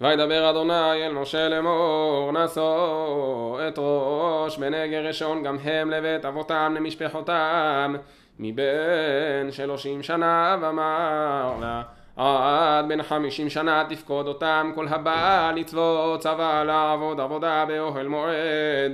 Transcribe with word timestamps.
וידבר 0.00 0.50
אדוני 0.50 1.06
אל 1.06 1.12
משה 1.12 1.48
לאמור 1.48 2.32
נשוא 2.32 3.60
את 3.68 3.74
ראש 3.78 4.58
בני 4.58 4.88
גרשון 4.88 5.42
גם 5.42 5.58
הם 5.64 5.90
לבית 5.90 6.24
אבותם 6.24 6.72
למשפחותם 6.76 7.94
מבין 8.38 9.50
שלושים 9.50 10.02
שנה 10.02 10.56
ואמר 10.60 11.52
לה 11.60 11.82
עד 12.16 12.88
בן 12.88 13.02
חמישים 13.02 13.48
שנה 13.48 13.84
תפקוד 13.88 14.26
אותם 14.26 14.72
כל 14.74 14.88
הבא 14.88 15.52
לצוות 15.56 16.20
צבא 16.20 16.64
לעבוד 16.64 17.20
עבודה 17.20 17.64
באוהל 17.68 18.08
מועד 18.08 18.92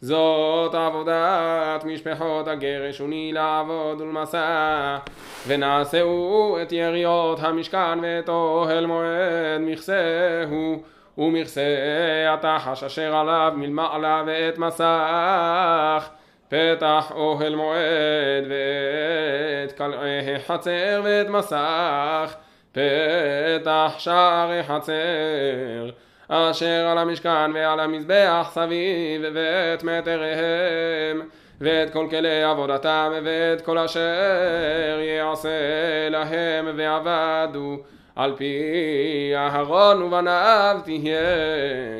זאת 0.00 0.74
עבודת 0.74 1.84
משפחות 1.84 2.48
הגרש 2.48 3.00
וני 3.00 3.30
לעבוד 3.32 4.00
ולמסע. 4.00 4.96
ונעשהו 5.46 6.58
את 6.62 6.72
יריות 6.72 7.38
המשכן 7.42 7.98
ואת 8.02 8.28
אוהל 8.28 8.86
מועד 8.86 9.60
מכסהו 9.60 10.82
ומכסה 11.18 11.60
התחש 12.28 12.84
אשר 12.84 13.16
עליו 13.16 13.52
מלמעלה 13.56 14.22
ואת 14.26 14.58
מסך. 14.58 16.10
פתח 16.48 17.12
אוהל 17.14 17.54
מועד 17.54 18.44
ואת 18.48 19.72
קלעי 19.72 20.40
חצר 20.46 21.00
ואת 21.04 21.28
מסך. 21.28 22.34
פתח 22.72 23.94
שערי 23.98 24.62
חצר 24.62 25.90
אשר 26.28 26.86
על 26.90 26.98
המשכן 26.98 27.50
ועל 27.54 27.80
המזבח 27.80 28.50
סביב 28.52 29.22
ואת 29.34 29.84
מטריהם 29.84 31.20
ואת 31.60 31.92
כל 31.92 32.06
כלי 32.10 32.42
עבודתם 32.42 33.12
ואת 33.24 33.60
כל 33.60 33.78
אשר 33.78 34.98
יעשה 35.00 35.48
להם 36.10 36.68
ועבדו 36.76 37.76
על 38.16 38.34
פי 38.36 39.32
אהרון 39.36 40.02
ובניו 40.02 40.80
תהיה 40.84 41.18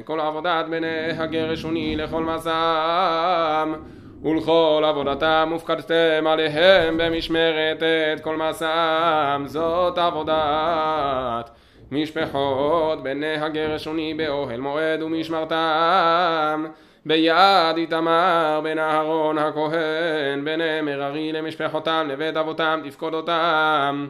כל 0.05 0.21
עבודת 0.21 0.67
בני 0.71 1.11
הגרש 1.19 1.65
וני 1.65 1.97
לכל 1.97 2.23
מסעם 2.23 3.75
ולכל 4.23 4.85
עבודתם 4.87 5.53
ופקדתם 5.57 6.27
עליהם 6.27 6.97
במשמרת 6.99 7.83
את 7.83 8.21
כל 8.21 8.37
מסעם 8.37 9.47
זאת 9.47 9.99
עבודת 9.99 11.51
משפחות 11.93 13.03
בני 13.03 13.35
הגרשוני 13.35 14.15
באוהל 14.15 14.61
מועד 14.61 15.03
ומשמרתם. 15.03 16.67
ביד 17.07 17.77
איתמר 17.77 18.61
בן 18.65 18.79
אהרון 18.79 19.39
הכהן 19.39 20.45
בני 20.45 20.81
מררי 20.83 21.33
למשפחותם 21.33 22.07
לבית 22.11 22.37
אבותם 22.37 22.81
תפקוד 22.85 23.15
אותם. 23.15 24.09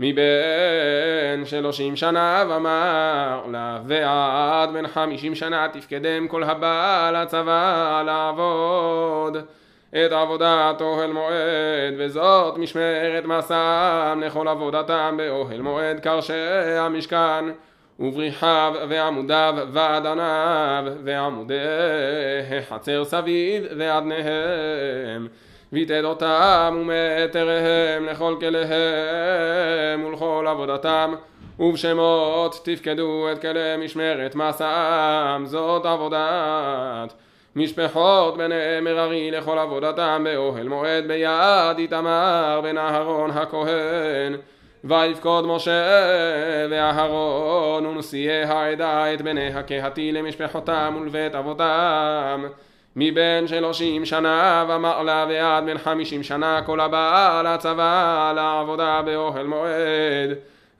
מבין 0.00 1.44
שלושים 1.44 1.96
שנה 1.96 2.44
ומר 2.48 3.42
לה 3.52 3.78
ועד 3.86 4.72
בן 4.72 4.86
חמישים 4.86 5.34
שנה 5.34 5.68
תפקדם 5.72 6.28
כל 6.28 6.42
הבא 6.42 7.10
לצבא 7.14 8.02
לעבוד 8.06 9.36
את 9.96 10.12
עבודת 10.12 10.80
אוהל 10.80 11.12
מועד 11.12 11.94
וזאת 11.98 12.58
משמרת 12.58 13.24
מסעם 13.24 14.20
לכל 14.20 14.48
עבודתם 14.48 15.14
באוהל 15.16 15.62
מועד 15.62 16.00
קרשי 16.00 16.32
המשכן 16.78 17.44
ובריחיו 18.00 18.74
ועמודיו 18.88 19.54
ואדניו 19.72 20.84
ועמודי 21.04 21.54
החצר 22.58 23.04
סביב 23.04 23.64
ואדניהם 23.78 25.28
ויתד 25.72 26.04
אותם 26.04 26.76
ומטריהם 26.80 28.06
לכל 28.06 28.36
כליהם 28.40 30.04
ולכל 30.04 30.46
עבודתם 30.48 31.14
ובשמות 31.58 32.60
תפקדו 32.64 33.26
את 33.32 33.38
כלי 33.38 33.76
משמרת 33.84 34.34
מסעם 34.34 35.46
זאת 35.46 35.86
עבודת 35.86 37.14
משפחות 37.56 38.36
בני 38.36 38.54
מררי 38.82 39.30
לכל 39.30 39.58
עבודתם 39.58 40.24
באוהל 40.24 40.68
מועד 40.68 41.08
ביד 41.08 41.78
איתמר 41.78 42.60
בן 42.62 42.78
אהרון 42.78 43.30
הכהן. 43.30 44.36
ויפקוד 44.84 45.46
משה 45.46 45.82
ואהרון 46.70 47.86
ונשיאי 47.86 48.42
העדה 48.42 49.14
את 49.14 49.22
בני 49.22 49.46
הקהתי 49.54 50.12
למשפחותם 50.12 50.96
ולבית 51.00 51.34
אבותם. 51.34 52.44
מבין 52.96 53.46
שלושים 53.46 54.04
שנה 54.04 54.64
ומעלה 54.68 55.26
ועד 55.28 55.66
בן 55.66 55.78
חמישים 55.78 56.22
שנה 56.22 56.62
כל 56.66 56.80
הבא 56.80 57.42
לצבא 57.44 58.32
לעבודה 58.36 59.02
באוהל 59.02 59.46
מועד. 59.46 60.30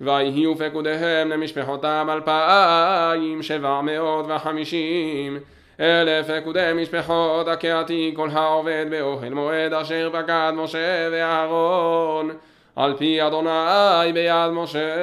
ויהיו 0.00 0.54
פקודיהם 0.56 1.28
למשפחותם 1.28 2.08
אלפיים 2.12 3.42
שבע 3.42 3.80
מאות 3.80 4.26
וחמישים 4.28 5.38
אלף 5.80 6.30
פקודי 6.30 6.70
משפחות 6.74 7.48
הקהתי 7.48 8.12
כל 8.16 8.28
העובד 8.32 8.86
באוהל 8.90 9.34
מועד 9.34 9.72
אשר 9.72 10.10
פקד 10.12 10.52
משה 10.56 11.08
ואהרון. 11.12 12.30
על 12.76 12.94
פי 12.96 13.26
אדוני 13.26 14.12
ביד 14.14 14.50
משה. 14.52 14.94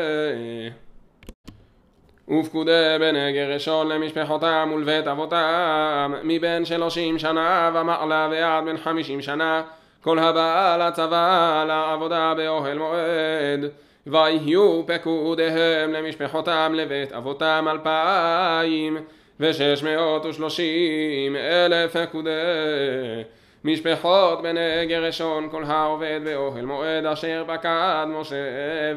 ופקודי 2.40 2.96
בני 3.00 3.34
גרשון 3.34 3.88
למשפחותם 3.88 4.72
ולבית 4.76 5.08
אבותם 5.08 6.14
מבין 6.24 6.66
שלושים 6.66 7.20
שנה 7.20 7.72
ומעלה 7.74 8.28
ועד 8.32 8.66
בן 8.66 8.78
חמישים 8.78 9.22
שנה 9.22 9.62
כל 10.02 10.20
הבא 10.20 10.78
לצבא 10.80 11.64
לעבודה 11.68 12.34
באוהל 12.38 12.78
מועד. 12.78 13.72
ויהיו 14.08 14.84
פקודיהם 14.88 15.94
למשפחותם 15.94 16.74
לבית 16.76 17.12
אבותם 17.12 17.66
אלפיים 17.72 18.98
ושש 19.41 19.84
מאות 19.84 20.25
ושלושים 20.25 21.35
אלף 21.35 21.97
פקודי 21.97 22.29
משפחות 23.63 24.41
בני 24.41 24.85
גרשון 24.88 25.50
כל 25.52 25.63
העובד 25.63 26.19
באוהל 26.24 26.66
מועד 26.66 27.06
אשר 27.06 27.44
פקד 27.47 28.06
משה 28.07 28.35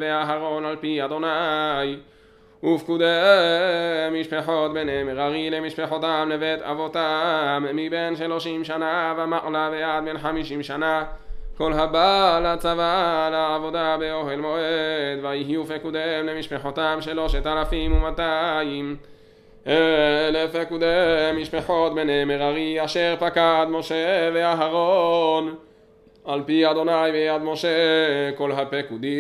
ואהרון 0.01 0.65
על 0.65 0.77
פי 0.77 1.05
אדוני. 1.05 1.97
ופקודי 2.65 3.05
משפחות 4.13 4.75
בני 4.75 5.03
מררי 5.03 5.51
למשפחותם 5.51 6.29
לבית 6.33 6.63
אבותם 6.63 7.67
מבין 7.75 8.17
שלושים 8.17 8.65
שנה 8.65 9.15
ומעלה 9.19 9.71
ועד 9.73 10.05
בן 10.05 10.19
חמישים 10.19 10.63
שנה. 10.63 11.05
כל 11.57 11.73
הבא 11.73 12.41
לצבא 12.45 13.29
לעבודה 13.33 13.97
באוהל 13.97 14.41
מועד 14.41 15.19
ויהיו 15.23 15.65
פקודיהם 15.67 16.27
למשפחותם 16.27 16.99
שלושת 17.01 17.47
אלפים 17.47 17.97
ומאתיים 17.97 18.97
אלף 19.67 20.57
פקודי 20.57 20.87
משפחות 21.41 21.95
בני 21.95 22.25
מררי 22.25 22.85
אשר 22.85 23.15
פקד 23.19 23.67
משה 23.71 24.31
ואהרון. 24.35 25.55
על 26.25 26.43
פי 26.47 26.71
אדוני 26.71 27.11
ויד 27.13 27.43
משה 27.43 27.69
כל 28.37 28.53
הפקודים 28.53 29.15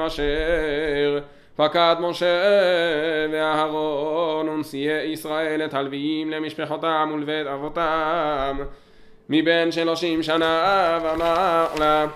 אשר 0.00 1.18
פקד 1.56 1.96
משה 2.00 2.46
ואהרון 3.32 4.48
ונשיאי 4.48 5.06
ישראל 5.06 5.64
את 5.64 5.74
הלוויים 5.74 6.30
למשפחותם 6.30 7.10
ולבית 7.14 7.46
אבותם. 7.46 8.58
מבין 9.28 9.72
שלושים 9.72 10.22
שנה 10.22 10.98
ומעלה 11.02 12.06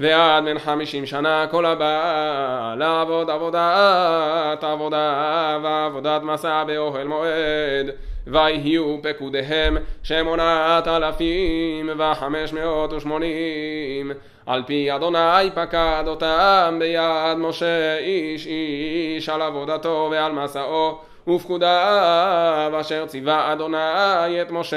ועד 0.00 0.44
בן 0.44 0.58
חמישים 0.58 1.06
שנה 1.06 1.46
כל 1.50 1.66
הבא 1.66 2.74
לעבוד 2.78 3.30
עבודת 3.30 4.64
עבודה 4.64 5.58
ועבודת 5.62 6.22
מסע 6.22 6.64
באוהל 6.64 7.06
מועד. 7.06 7.90
ויהיו 8.26 8.96
פקודיהם 9.02 9.76
שמונת 10.02 10.88
אלפים 10.88 11.90
וחמש 11.98 12.52
מאות 12.52 12.92
ושמונים. 12.92 14.12
על 14.46 14.62
פי 14.66 14.94
אדוני 14.94 15.50
פקד 15.54 16.04
אותם 16.06 16.76
ביד 16.78 17.38
משה 17.38 17.98
איש 17.98 18.46
איש 18.46 19.28
על 19.28 19.42
עבודתו 19.42 20.08
ועל 20.10 20.32
מסעו 20.32 20.98
ופקודיו 21.28 22.72
אשר 22.80 23.06
ציווה 23.06 23.52
אדוני 23.52 24.42
את 24.42 24.50
משה 24.50 24.76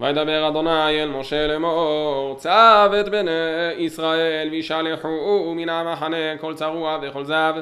וידבר 0.00 0.48
אדוני 0.48 1.02
אל 1.02 1.08
משה 1.08 1.46
לאמור 1.46 2.34
צב 2.38 2.90
את 3.00 3.08
בני 3.08 3.30
ישראל 3.76 4.48
וישלחו 4.50 5.52
מן 5.56 5.68
המחנה 5.68 6.36
כל 6.40 6.54
צרוע 6.54 6.98
וכל 7.02 7.24
זב 7.24 7.54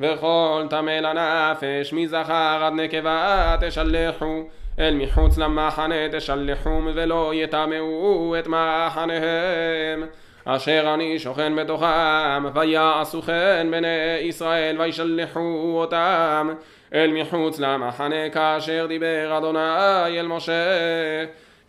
וכל 0.00 0.66
טמא 0.70 0.90
לנפש 0.90 1.92
מזכר 1.92 2.60
עד 2.64 2.72
נקבה 2.72 3.56
תשלחו. 3.60 4.42
אל 4.78 4.94
מחוץ 4.94 5.38
למחנה 5.38 6.08
תשלחום 6.12 6.88
ולא 6.94 7.32
יטמאו 7.34 8.34
את 8.38 8.46
מחניהם. 8.46 10.06
אשר 10.44 10.90
אני 10.94 11.18
שוכן 11.18 11.56
בתוכם 11.56 12.44
ויעשו 12.54 13.22
כן 13.22 13.66
בני 13.70 14.18
ישראל 14.20 14.80
וישלחו 14.80 15.72
אותם. 15.80 16.50
אל 16.94 17.12
מחוץ 17.12 17.60
למחנה 17.60 18.30
כאשר 18.32 18.86
דיבר 18.88 19.38
אדוני 19.38 20.20
אל 20.20 20.26
משה 20.26 20.52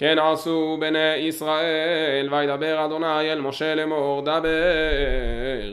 כן 0.01 0.19
עשו 0.19 0.77
בני 0.79 1.15
ישראל, 1.15 2.33
וידבר 2.33 2.85
אדוני 2.85 3.31
אל 3.31 3.41
משה 3.41 3.75
לאמור, 3.75 4.21
דבר 4.21 4.47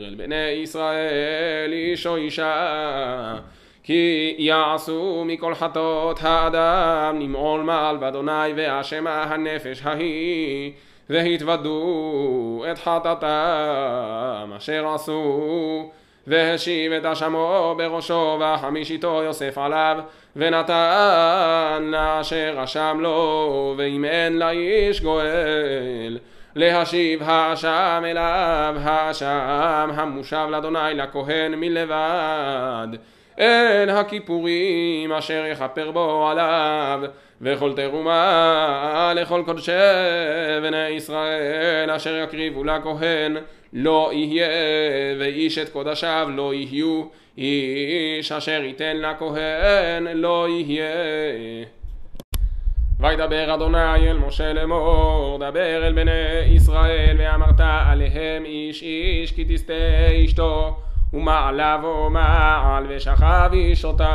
אל 0.07 0.15
בני 0.17 0.35
ישראל 0.35 1.73
איש 1.73 2.07
או 2.07 2.15
אישה. 2.15 3.35
כי 3.83 4.35
יעשו 4.37 5.23
מכל 5.27 5.55
חטאות 5.55 6.19
האדם 6.21 7.19
נמעול 7.19 7.61
מעל 7.61 7.97
באדוני 7.97 8.53
ואשמה 8.55 9.23
הנפש 9.23 9.81
ההיא 9.83 10.71
והתוודו 11.09 12.65
את 12.71 12.79
חטאתם 12.79 14.51
אשר 14.57 14.87
עשו 14.87 15.89
והשיב 16.29 16.91
את 16.91 17.05
אשמו 17.05 17.75
בראשו 17.77 18.39
וחמישיתו 18.41 19.21
יוסף 19.23 19.57
עליו 19.57 19.97
ונתן 20.35 21.83
לאשר 21.91 22.55
אשם 22.63 22.97
לו 23.01 23.73
ואם 23.77 24.05
אין 24.05 24.39
לאיש 24.39 25.01
גואל 25.01 26.19
להשיב 26.55 27.19
האשם 27.25 28.03
אליו 28.05 28.75
האשם 28.81 29.89
המושב 29.95 30.47
לאדוני 30.51 30.93
לכהן 30.93 31.55
מלבד 31.55 32.87
אל 33.39 33.89
הכיפורים 33.89 35.11
אשר 35.11 35.45
יכפר 35.51 35.91
בו 35.91 36.27
עליו 36.29 36.99
וכל 37.41 37.73
תרומה 37.73 39.13
לכל 39.15 39.41
קודשי 39.45 39.71
בני 40.61 40.87
ישראל 40.87 41.89
אשר 41.91 42.15
יקריבו 42.23 42.63
לכהן 42.63 43.37
לא 43.73 44.09
יהיה 44.13 44.47
ואיש 45.19 45.57
את 45.57 45.69
קודשיו 45.69 46.27
לא 46.35 46.53
יהיו 46.53 47.03
איש 47.37 48.31
אשר 48.31 48.61
ייתן 48.63 48.97
לכהן 48.97 50.07
לא 50.13 50.47
יהיה. 50.49 51.65
וידבר 52.99 53.53
אדוני 53.53 54.09
אל 54.09 54.17
משה 54.17 54.53
לאמור 54.53 55.37
דבר 55.37 55.87
אל 55.87 55.93
בני 55.93 56.11
ישראל 56.45 57.15
ואמרת 57.19 57.59
עליהם 57.59 58.45
איש 58.45 58.83
איש 58.83 59.31
כי 59.31 59.45
תסטה 59.49 59.73
אשתו 60.25 60.77
ומעלה 61.13 61.77
ומעל 61.85 62.85
ושכב 62.89 63.49
איש 63.53 63.85
אותך 63.85 64.05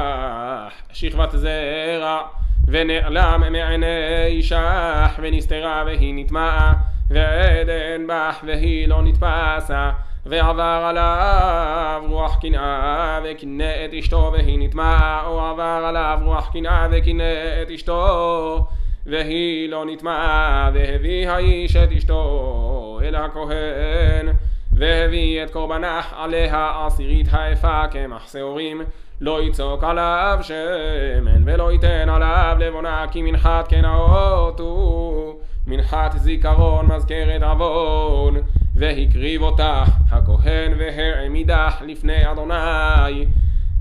שכבת 0.92 1.30
זרע 1.30 2.22
ונעלם 2.68 3.42
מעיני 3.50 4.26
אישך 4.26 5.18
ונסתרה 5.22 5.82
והיא 5.86 6.14
נטמעה 6.16 6.72
ועדן 7.10 8.06
בך 8.08 8.40
והיא 8.46 8.88
לא 8.88 9.02
נתפסה. 9.02 9.90
ועבר 10.26 10.84
עליו 10.88 12.02
רוח 12.08 12.38
קנאה 12.40 13.20
וקינא 13.24 13.84
את 13.84 13.94
אשתו 13.98 14.30
והיא 14.32 14.58
נטמעה. 14.58 15.26
או 15.26 15.40
עבר 15.40 15.84
עליו 15.88 16.18
רוח 16.24 16.50
קנאה 16.52 16.88
וקינא 16.90 17.62
את 17.62 17.70
אשתו 17.70 18.66
והיא 19.06 19.68
לא 19.68 19.84
נטמעה. 19.86 20.70
והביא 20.74 21.28
האיש 21.28 21.76
את 21.76 21.92
אשתו 21.92 23.00
אל 23.02 23.14
הכהן 23.14 24.28
והביא 24.72 25.42
את 25.42 25.50
קורבנך 25.50 26.14
עליה 26.16 26.86
עשירית 26.86 27.26
האפה 27.30 27.88
כמח 27.88 28.32
שעורים 28.32 28.82
לא 29.20 29.42
יצוק 29.42 29.84
עליו 29.84 30.38
שמן 30.42 31.42
ולא 31.44 31.72
ייתן 31.72 32.08
עליו 32.08 32.56
לבונה 32.58 33.04
כי 33.10 33.22
מנחת 33.22 33.68
כנאות 33.68 34.60
הוא 34.60 35.23
מנחת 35.66 36.14
זיכרון 36.16 36.86
מזכרת 36.86 37.42
עוון 37.42 38.34
והקריב 38.74 39.42
אותך 39.42 39.90
הכהן 40.10 40.72
והעמידך 40.78 41.82
לפני 41.86 42.32
אדוני. 42.32 43.26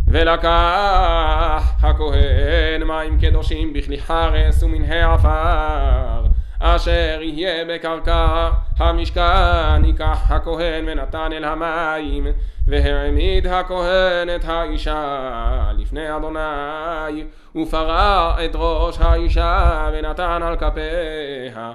ולקח 0.07 1.73
הכהן 1.81 2.83
מים 2.83 3.19
קדושים 3.19 3.73
בכלי 3.73 3.97
חרס 3.97 4.63
ומן 4.63 4.83
העפר 4.83 6.32
אשר 6.65 7.19
יהיה 7.21 7.65
בקרקע 7.65 8.49
המשכן 8.77 9.85
ייקח 9.85 10.31
הכהן 10.31 10.83
ונתן 10.87 11.29
אל 11.31 11.43
המים 11.43 12.27
והעמיד 12.67 13.47
הכהן 13.47 14.35
את 14.35 14.45
האישה 14.45 15.71
לפני 15.77 16.15
אדוני 16.17 17.23
ופרע 17.55 18.35
את 18.45 18.51
ראש 18.55 18.97
האישה 18.99 19.89
ונתן 19.93 20.41
על 20.43 20.55
כפיה 20.55 21.71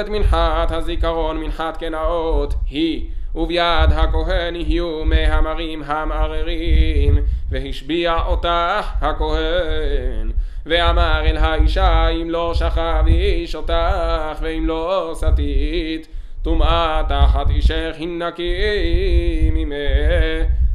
את 0.00 0.08
מנחת 0.08 0.70
הזיכרון 0.70 1.38
מנחת 1.38 1.76
כנאות 1.76 2.54
היא 2.70 3.10
וביד 3.34 3.92
הכהן 3.92 4.56
יהיו 4.56 5.04
מהמרים 5.04 5.82
המערערים 5.86 7.18
והשביע 7.50 8.14
אותך 8.26 8.92
הכהן 9.00 10.32
ואמר 10.66 11.22
אל 11.26 11.36
האישה 11.36 12.08
אם 12.08 12.30
לא 12.30 12.54
שכב 12.54 13.04
איש 13.06 13.54
אותך 13.54 14.38
ואם 14.40 14.64
לא 14.66 15.10
סטית 15.14 16.08
טומאה 16.42 17.02
תחת 17.08 17.50
אישך 17.50 17.96
הנקי 18.00 19.50
ממי 19.52 19.74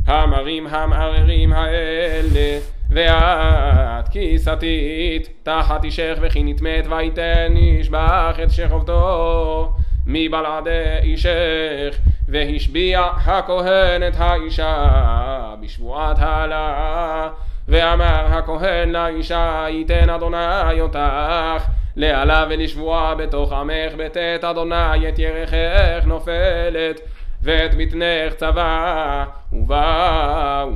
המרים 0.05 0.67
המערערים 0.67 1.53
האלה 1.53 2.59
ואת 2.89 4.07
כי 4.09 4.39
סטית 4.39 5.29
תחת 5.43 5.83
אישך 5.83 6.17
וכי 6.21 6.43
נטמאת 6.43 6.85
ויתן 6.89 7.53
איש 7.55 7.89
בך 7.89 8.39
את 8.43 8.51
שכבתו 8.51 9.71
מבלעדי 10.07 10.97
אישך. 11.03 11.97
והשביע 12.27 13.01
הכהן 13.25 14.07
את 14.07 14.13
האישה 14.17 15.55
בשבועת 15.61 16.17
העלה 16.19 17.29
ואמר 17.67 18.25
הכהן 18.29 18.89
לאישה 18.89 19.65
ייתן 19.69 20.09
אדוני 20.09 20.81
אותך 20.81 21.63
לעלה 21.95 22.45
ולשבועה 22.49 23.15
בתוך 23.15 23.53
עמך 23.53 23.93
בתת 23.97 24.43
אדוני 24.43 25.09
את 25.09 25.19
ירכך 25.19 26.05
נופלת 26.05 26.99
ואת 27.43 27.75
בטנך 27.77 28.33
צבא 28.35 29.25
ובאו 29.53 30.69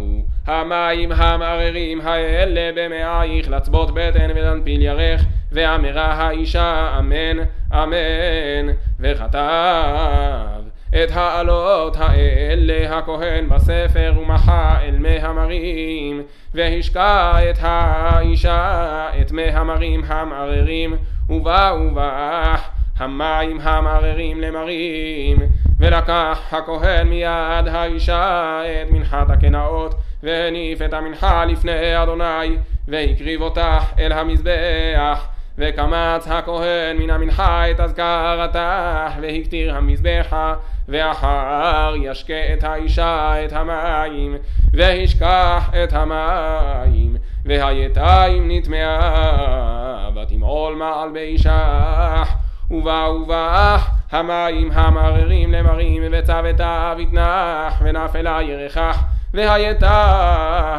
המים 0.47 1.11
המערערים 1.11 2.01
האלה 2.01 2.71
במאייך 2.75 3.49
לצבות 3.49 3.91
בטן 3.93 4.29
ולנפיל 4.35 4.81
ירך 4.81 5.25
ואמרה 5.51 6.13
האישה 6.13 6.95
אמן 6.99 7.43
אמן 7.73 8.73
וכתב 8.99 10.60
את 10.95 11.11
העלות 11.13 11.97
האלה 11.99 12.97
הכהן 12.97 13.49
בספר 13.49 14.13
ומחה 14.21 14.77
אל 14.81 14.95
מי 14.99 15.19
המרים 15.19 16.21
והשקע 16.53 17.31
את 17.49 17.57
האישה 17.61 19.09
את 19.21 19.31
מי 19.31 19.43
המרים 19.43 20.03
המערערים 20.07 20.95
ובא 21.29 21.73
ובא 21.81 22.55
המים 22.97 23.59
המערערים 23.61 24.41
למרים. 24.41 25.37
ולקח 25.79 26.39
הכהן 26.51 27.07
מיד 27.07 27.67
האישה 27.71 28.61
את 28.65 28.91
מנחת 28.91 29.29
הקנאות 29.29 29.95
והניף 30.23 30.81
את 30.81 30.93
המנחה 30.93 31.45
לפני 31.45 32.03
אדוני 32.03 32.57
והקריב 32.87 33.41
אותך 33.41 33.83
אל 33.99 34.11
המזבח 34.11 35.27
וקמץ 35.57 36.27
הכהן 36.27 36.97
מן 36.97 37.09
המנחה 37.09 37.71
את 37.71 37.79
אזכרתך 37.79 39.11
והקטיר 39.21 39.75
המזבחה 39.75 40.53
ואחר 40.87 41.93
ישקה 42.01 42.53
את 42.53 42.63
האישה 42.63 43.45
את 43.45 43.53
המים 43.53 44.37
והשכח 44.73 45.69
את 45.83 45.93
המים 45.93 47.17
והייתיים 47.45 48.51
נטמעה 48.51 50.09
ותמעול 50.15 50.75
מעל 50.75 51.09
באישך. 51.09 52.35
ובא 52.71 53.07
ובא 53.15 53.77
המים 54.11 54.71
המררים 54.71 55.51
למרים 55.51 56.03
וצוותה 56.11 56.93
ותנח 56.97 57.81
ונפלה 57.81 58.39
ירחך 58.41 59.03
והייתה 59.33 59.93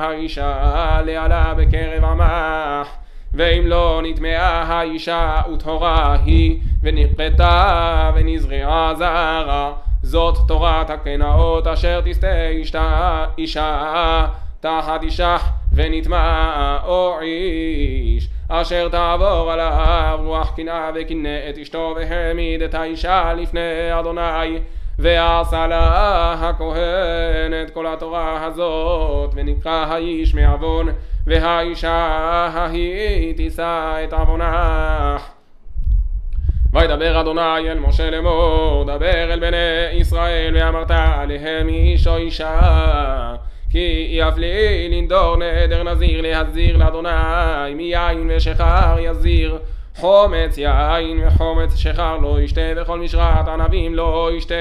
האישה 0.03 1.01
לעלה 1.05 1.55
בקרב 1.55 2.05
עמך 2.05 2.89
ואם 3.35 3.63
לא 3.67 4.01
נטמעה 4.05 4.63
האישה 4.63 5.41
וטהורה 5.53 6.17
היא 6.25 6.61
ונכרתה 6.83 8.11
ונזרעה 8.15 8.95
זרה 8.95 9.73
זאת 10.03 10.39
תורת 10.49 10.91
הקנאות 10.91 11.67
אשר 11.67 12.01
תסטה 12.05 12.49
אישה, 12.49 13.25
אישה 13.39 14.27
תחת 14.61 15.03
אישה 15.03 15.37
ונטמע 15.75 16.79
או 16.85 17.21
איש 17.21 18.29
אשר 18.49 18.89
תעבור 18.89 19.53
עליו 19.53 20.21
רוח 20.25 20.53
קנאה 20.57 20.91
וקנא 20.95 21.39
את 21.51 21.59
אשתו 21.59 21.95
והעמיד 21.97 22.63
את 22.63 22.75
האישה 22.75 23.35
לפני 23.35 24.01
אדוני 24.01 24.59
ועשה 24.99 25.67
לה 25.67 26.33
הכהן 26.33 27.53
את 27.63 27.71
כל 27.71 27.87
התורה 27.87 28.45
הזאת 28.45 29.31
ונקרא 29.35 29.87
האיש 29.89 30.35
מעוון 30.35 30.89
והאישה 31.27 31.95
ההיא 32.55 33.37
תישא 33.37 33.95
את 34.05 34.13
עוונך 34.13 35.23
וידבר 36.73 37.21
אדוני 37.21 37.71
אל 37.71 37.79
משה 37.79 38.11
לאמור 38.11 38.85
דבר 38.85 39.33
אל 39.33 39.41
בני 39.41 40.01
ישראל 40.01 40.57
ואמרת 40.57 40.91
עליהם 40.91 41.69
איש 41.69 42.07
או 42.07 42.17
אישה 42.17 43.35
כי 43.71 44.09
יפלי 44.11 44.89
לנדור 44.91 45.37
נדר 45.37 45.83
נזיר 45.83 46.21
להזיר 46.21 46.77
לאדוני 46.77 47.75
מיין 47.75 48.31
ושחר 48.35 48.97
יזיר. 49.01 49.59
חומץ 49.97 50.59
יין 50.59 51.27
וחומץ 51.27 51.77
שחר 51.77 52.17
לא 52.17 52.41
ישתה 52.41 52.61
וכל 52.77 52.99
משרת 52.99 53.49
ענבים 53.49 53.95
לא 53.95 54.31
ישתה 54.37 54.55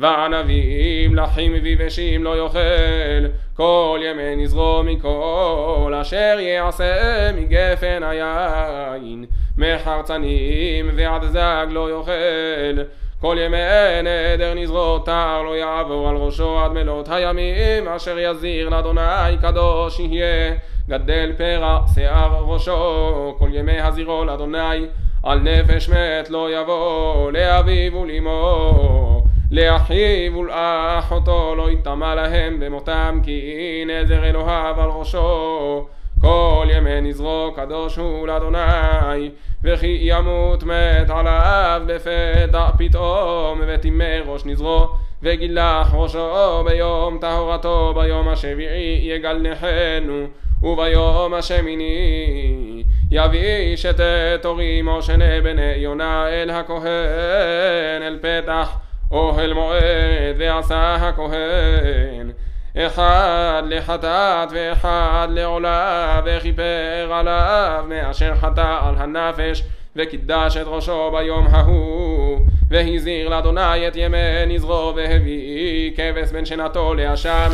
וענבים 0.00 1.16
לחים 1.16 1.52
ויבשים 1.62 2.24
לא 2.24 2.44
יאכל. 2.44 3.28
כל 3.54 4.00
ימי 4.02 4.36
נזרו 4.36 4.82
מכל 4.84 5.94
אשר 6.00 6.36
יעשה 6.40 7.32
מגפן 7.32 8.02
היין. 8.02 9.24
מחרצנים 9.58 10.90
ועד 10.94 11.24
זג 11.24 11.66
לא 11.70 11.90
יאכל. 11.90 12.82
כל 13.20 13.36
ימי 13.40 13.56
נדר 14.00 14.54
נזרו 14.54 14.98
תר 14.98 15.42
לא 15.42 15.56
יעבור 15.56 16.08
על 16.08 16.16
ראשו 16.16 16.60
עד 16.60 16.72
מלות 16.72 17.08
הימים. 17.08 17.88
אשר 17.88 18.18
יזיר 18.18 18.68
לאדוני 18.68 19.36
קדוש 19.42 20.00
יהיה. 20.00 20.54
גדל 20.88 21.32
פרע 21.36 21.80
שיער 21.94 22.44
ראשו. 22.46 23.34
כל 23.38 23.48
ימי 23.52 23.80
הזירו 23.80 24.24
לאדוני 24.24 24.86
על 25.22 25.38
נפש 25.38 25.88
מת 25.88 26.30
לא 26.30 26.60
יבוא. 26.60 27.32
לאביו 27.32 27.94
ולאמו 27.94 29.17
לאחיו 29.50 30.36
ולאחותו 30.38 31.54
לא 31.56 31.70
יטמע 31.70 32.14
להם 32.14 32.60
במותם 32.60 33.20
כי 33.22 33.84
נזר 33.86 34.24
אלוהיו 34.24 34.80
על 34.80 34.90
ראשו. 34.90 35.86
כל 36.20 36.66
ימי 36.70 37.00
נזרו 37.00 37.52
קדוש 37.56 37.96
הוא 37.96 38.26
לאדוני 38.26 39.30
וכי 39.64 39.98
ימות 40.00 40.62
מת 40.62 41.10
עליו 41.10 41.82
בפתע 41.86 42.68
פתאום 42.78 43.60
וטימא 43.66 44.18
ראש 44.26 44.46
נזרו 44.46 44.88
וגילח 45.22 45.94
ראשו 45.94 46.64
ביום 46.64 47.18
טהרתו 47.20 47.94
ביום 47.96 48.28
השביעי 48.28 49.12
יגלחנו 49.14 50.26
וביום 50.62 51.34
השמיני 51.34 52.82
יביא 53.10 53.76
שתי 53.76 54.02
תורים 54.42 54.88
או 54.88 55.02
שני 55.02 55.40
בני 55.40 55.74
יונה 55.76 56.28
אל 56.28 56.50
הכהן 56.50 58.02
אל 58.02 58.18
פתח 58.20 58.87
אוהל 59.10 59.52
מועד 59.52 60.36
ועשה 60.38 60.94
הכהן. 60.94 62.30
אחד 62.76 63.62
לחטאת 63.66 64.48
ואחד 64.52 65.28
לעולה 65.30 66.20
וכיפר 66.24 67.10
עליו 67.12 67.84
מאשר 67.88 68.34
חטא 68.34 68.78
על 68.82 68.94
הנפש 68.98 69.62
וקידש 69.96 70.56
את 70.56 70.66
ראשו 70.66 71.10
ביום 71.10 71.46
ההוא. 71.46 72.38
והזהיר 72.70 73.28
לאדוני 73.28 73.88
את 73.88 73.96
ימי 73.96 74.46
נזרו 74.46 74.92
והביא 74.96 75.92
כבש 75.96 76.32
בין 76.32 76.44
שנתו 76.44 76.94
לעשן. 76.94 77.48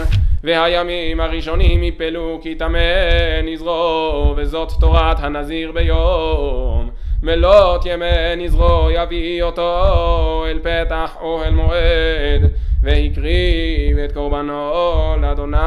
והימים 0.44 1.20
הראשונים 1.20 1.82
יפלו 1.82 2.38
כי 2.42 2.54
טמא 2.54 2.78
נזרו 3.44 4.34
וזאת 4.36 4.72
תורת 4.80 5.16
הנזיר 5.20 5.72
ביום 5.72 6.83
מלות 7.24 7.86
ימי 7.86 8.36
נזרו 8.36 8.88
יביא 8.90 9.42
אותו 9.42 10.44
אל 10.48 10.58
פתח 10.62 11.16
אוהל 11.20 11.54
מועד 11.54 12.52
והקריב 12.82 13.98
את 14.04 14.12
קורבנו 14.12 15.16
לאדוני. 15.20 15.58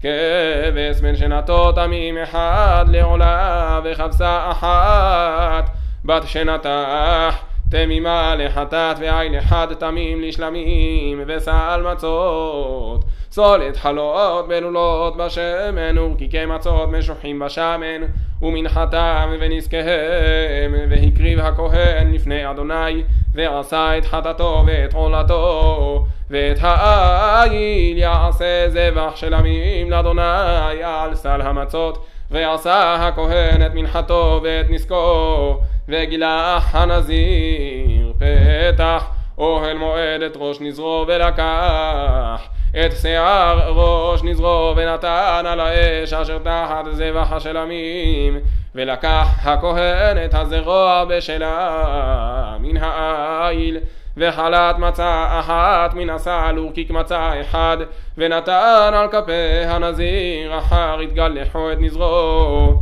כבש 0.00 1.00
בין 1.00 1.16
שנתו 1.16 1.72
תמים 1.72 2.18
אחד 2.18 2.84
לעולה 2.88 3.80
וכבשה 3.84 4.50
אחת. 4.50 5.70
בת 6.04 6.22
שנתך 6.26 7.36
תמימה 7.70 8.34
לחטאת 8.38 8.96
ועין 8.98 9.34
אחד 9.34 9.66
תמים 9.78 10.22
לשלמים 10.22 11.22
וסל 11.26 11.82
מצות. 11.92 13.04
סולת 13.30 13.76
חלות 13.76 14.48
בלולות 14.48 15.16
בשמן 15.16 15.98
ורקיקי 15.98 16.46
מצות 16.46 16.88
משוחים 16.88 17.38
בשמן 17.38 18.02
ומנחתם 18.42 19.30
ונזקיהם 19.40 20.74
והקריב 20.88 21.38
הכהן 21.38 22.12
לפני 22.12 22.50
אדוני 22.50 23.02
ועשה 23.34 23.98
את 23.98 24.04
חטאתו 24.04 24.64
ואת 24.66 24.94
עולתו 24.94 26.06
ואת 26.30 26.58
העיל 26.60 27.98
יעשה 27.98 28.70
זבח 28.70 29.16
של 29.16 29.34
עמים 29.34 29.90
לאדוני 29.90 30.82
על 30.84 31.14
סל 31.14 31.40
המצות 31.40 32.06
ועשה 32.30 32.94
הכהן 32.94 33.66
את 33.66 33.74
מנחתו 33.74 34.40
ואת 34.44 34.70
נזקו 34.70 35.60
וגילח 35.88 36.74
הנזיר 36.74 38.12
פתח 38.18 39.07
אוהל 39.38 39.78
מועד 39.78 40.22
את 40.22 40.36
ראש 40.36 40.60
נזרו 40.60 41.04
ולקח 41.08 42.48
את 42.70 42.92
שיער 43.00 43.72
ראש 43.72 44.22
נזרו 44.22 44.74
ונתן 44.76 45.44
על 45.46 45.60
האש 45.60 46.12
אשר 46.12 46.38
תחת 46.38 46.84
זבח 46.92 47.32
השלמים 47.32 48.38
ולקח 48.74 49.28
הכהן 49.42 50.24
את 50.24 50.34
הזרוע 50.34 51.04
בשלה 51.04 52.56
מן 52.60 52.76
העיל 52.76 53.78
וחלת 54.16 54.78
מצה 54.78 55.26
אחת 55.40 55.94
מן 55.94 56.10
הסל 56.10 56.58
ורקיק 56.58 56.90
מצה 56.90 57.40
אחד 57.40 57.76
ונתן 58.18 58.90
על 58.94 59.08
כפי 59.08 59.64
הנזיר 59.66 60.58
אחר 60.58 61.00
התגלחו 61.00 61.72
את 61.72 61.78
נזרו. 61.80 62.80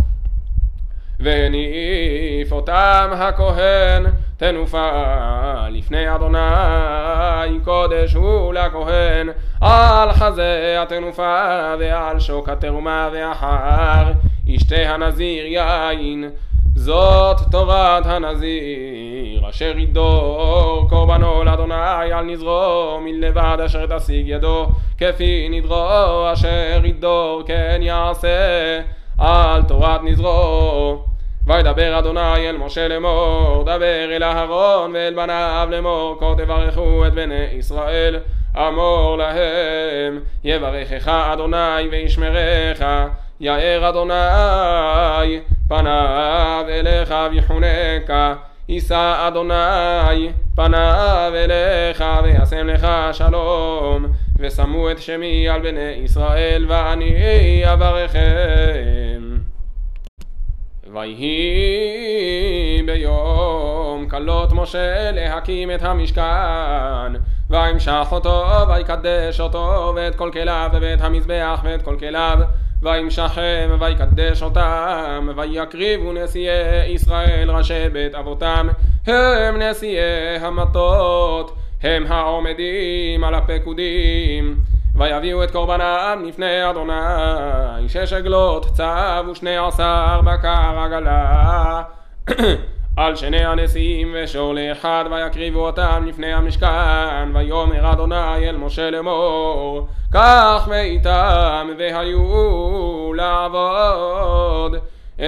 והניף 1.20 2.52
אותם 2.52 3.10
הכהן 3.12 4.06
תנופה 4.36 4.90
לפני 5.70 6.14
אדוני 6.14 7.58
קודש 7.64 8.14
הוא 8.14 8.54
לכהן. 8.54 9.28
על 9.60 10.12
חזה 10.12 10.76
התנופה 10.82 11.74
ועל 11.78 12.20
שוק 12.20 12.48
התרומה 12.48 13.08
ואחר 13.12 14.12
ישתה 14.46 14.76
הנזיר 14.76 15.46
יין 15.46 16.30
זאת 16.74 17.36
תורת 17.50 18.06
הנזיר. 18.06 19.48
אשר 19.50 19.78
ידור 19.78 20.86
קורבנו 20.88 21.44
לאדוני 21.44 22.12
על 22.12 22.24
נזרו 22.24 22.98
מלבד 23.04 23.58
אשר 23.66 23.98
תשיג 23.98 24.28
ידו. 24.28 24.66
כפי 24.98 25.48
נדרו 25.50 26.32
אשר 26.32 26.80
ידור 26.84 27.42
כן 27.46 27.78
יעשה. 27.82 28.80
על 29.18 29.62
תורת 29.62 30.00
נזרו 30.02 31.04
וידבר 31.46 31.98
אדוני 31.98 32.50
אל 32.50 32.56
משה 32.56 32.88
לאמור 32.88 33.62
דבר 33.62 34.14
אל 34.16 34.22
אהרון 34.22 34.92
ואל 34.94 35.14
בניו 35.14 35.68
לאמור 35.70 36.16
כה 36.20 36.34
תברכו 36.44 37.06
את 37.06 37.14
בני 37.14 37.46
ישראל 37.52 38.18
אמור 38.56 39.18
להם 39.18 40.20
יברכך 40.44 41.08
אדוני 41.08 41.88
וישמרך 41.90 42.82
יאר 43.40 43.88
אדוני 43.88 45.40
פניו 45.68 46.64
אליך 46.68 47.14
ויחונקה 47.30 48.34
יישא 48.68 49.28
אדוני 49.28 50.32
פניו 50.56 51.32
אליך 51.34 52.04
וישם 52.22 52.66
לך 52.66 52.88
שלום 53.12 54.06
ושמו 54.38 54.90
את 54.90 54.98
שמי 54.98 55.48
על 55.48 55.60
בני 55.60 56.00
ישראל 56.04 56.66
ואני 56.68 57.62
אברכם 57.64 59.15
ויהי 60.96 62.82
ביום 62.86 64.08
כלות 64.10 64.52
משה 64.52 65.10
להקים 65.10 65.70
את 65.70 65.82
המשכן 65.82 67.12
וימשך 67.50 68.06
אותו 68.12 68.44
ויקדש 68.68 69.40
אותו 69.40 69.92
ואת 69.96 70.14
כל 70.14 70.30
כליו 70.32 70.70
ואת 70.80 71.00
המזבח 71.00 71.60
ואת 71.64 71.82
כל 71.82 71.96
כליו. 71.98 72.38
וימשכם 72.82 73.76
ויקדש 73.80 74.42
אותם 74.42 75.28
ויקריבו 75.36 76.12
נשיאי 76.12 76.86
ישראל 76.88 77.50
ראשי 77.50 77.88
בית 77.92 78.14
אבותם. 78.14 78.68
הם 79.06 79.62
נשיאי 79.62 80.36
המטות 80.40 81.56
הם 81.82 82.06
העומדים 82.06 83.24
על 83.24 83.34
הפקודים 83.34 84.56
ויביאו 84.98 85.44
את 85.44 85.50
קורבנם 85.50 86.24
לפני 86.26 86.70
אדוני 86.70 87.88
שש 87.88 88.12
עגלות 88.12 88.66
צב 88.66 89.24
ושני 89.30 89.56
עשר 89.56 90.20
בקר 90.24 90.78
עגלה. 90.78 91.82
על 92.96 93.16
שני 93.16 93.44
הנשיאים 93.44 94.14
ושור 94.14 94.54
לאחד 94.54 95.04
ויקריבו 95.10 95.66
אותם 95.66 96.04
לפני 96.06 96.32
המשכן 96.32 97.28
ויאמר 97.34 97.92
אדוני 97.92 98.48
אל 98.48 98.56
משה 98.56 98.90
לאמור 98.90 99.88
קח 100.12 100.68
מאיתם 100.70 101.68
והיו 101.78 103.12
לעבוד. 103.14 104.76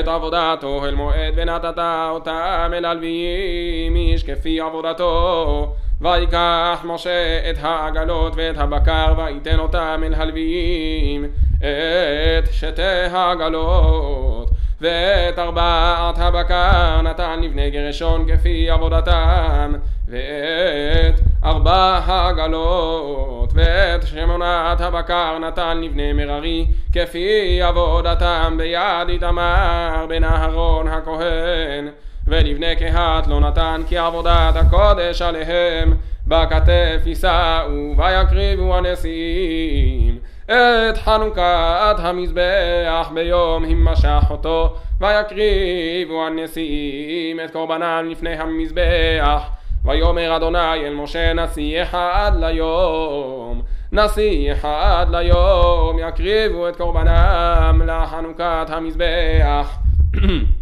את 0.01 0.09
עבודת 0.09 0.65
אוהל 0.65 0.95
מועד 0.95 1.35
ונתת 1.37 1.79
אותם 2.11 2.71
אל 2.75 2.85
הלוויים 2.85 3.97
איש 3.97 4.23
כפי 4.23 4.61
עבודתו 4.61 5.75
ויקח 6.01 6.81
משה 6.85 7.51
את 7.51 7.57
העגלות 7.61 8.33
ואת 8.37 8.59
הבקר 8.59 9.15
ויתן 9.17 9.59
אותם 9.59 10.03
אל 10.07 10.15
הלוויים 10.15 11.25
את 11.59 12.53
שתי 12.53 12.83
העגלות 13.13 14.51
ואת 14.81 15.39
ארבעת 15.39 16.19
הבקר 16.19 17.03
נתן 17.03 17.41
לבני 17.43 17.71
גרשון 17.71 18.27
כפי 18.29 18.71
עבודתם 18.71 19.75
ואת 20.09 21.21
ארבע 21.45 22.01
הגלות, 22.07 23.53
ואת 23.55 24.07
שמונת 24.07 24.81
הבקר 24.81 25.39
נתן 25.39 25.81
לבני 25.81 26.13
מררי, 26.13 26.67
כפי 26.93 27.63
עבודתם 27.63 28.55
ביד 28.59 29.09
איתמר 29.09 30.07
בן 30.09 30.25
אהרון 30.25 30.89
הכהן. 30.89 31.89
ולבני 32.29 32.77
קהת 32.77 33.27
לא 33.27 33.41
נתן 33.41 33.81
כי 33.89 33.99
עבודת 33.99 34.57
הקודש 34.57 35.23
עליהם. 35.23 35.95
בכתף 36.29 37.07
יישאו 37.07 37.95
ויקריבו 37.97 38.77
הנשיאים 38.77 40.19
את 40.47 40.99
חנוכת 40.99 41.97
המזבח. 41.99 43.11
ביום 43.15 43.65
המשך 43.65 44.25
אותו 44.31 44.75
ויקריבו 45.01 46.27
הנשיאים 46.27 47.41
את 47.45 47.51
קורבנם 47.51 48.09
לפני 48.11 48.35
המזבח. 48.35 49.49
ויאמר 49.85 50.37
אדוני 50.37 50.87
אל 50.87 50.95
משה 50.95 51.33
נשיא 51.33 51.83
אחד 51.83 52.33
ליום 52.39 53.63
נשיא 53.93 54.53
אחד 54.53 55.07
ליום 55.11 55.99
יקריבו 55.99 56.69
את 56.69 56.77
קורבנם 56.77 57.83
לחנוכת 57.87 58.67
המזבח 58.69 59.79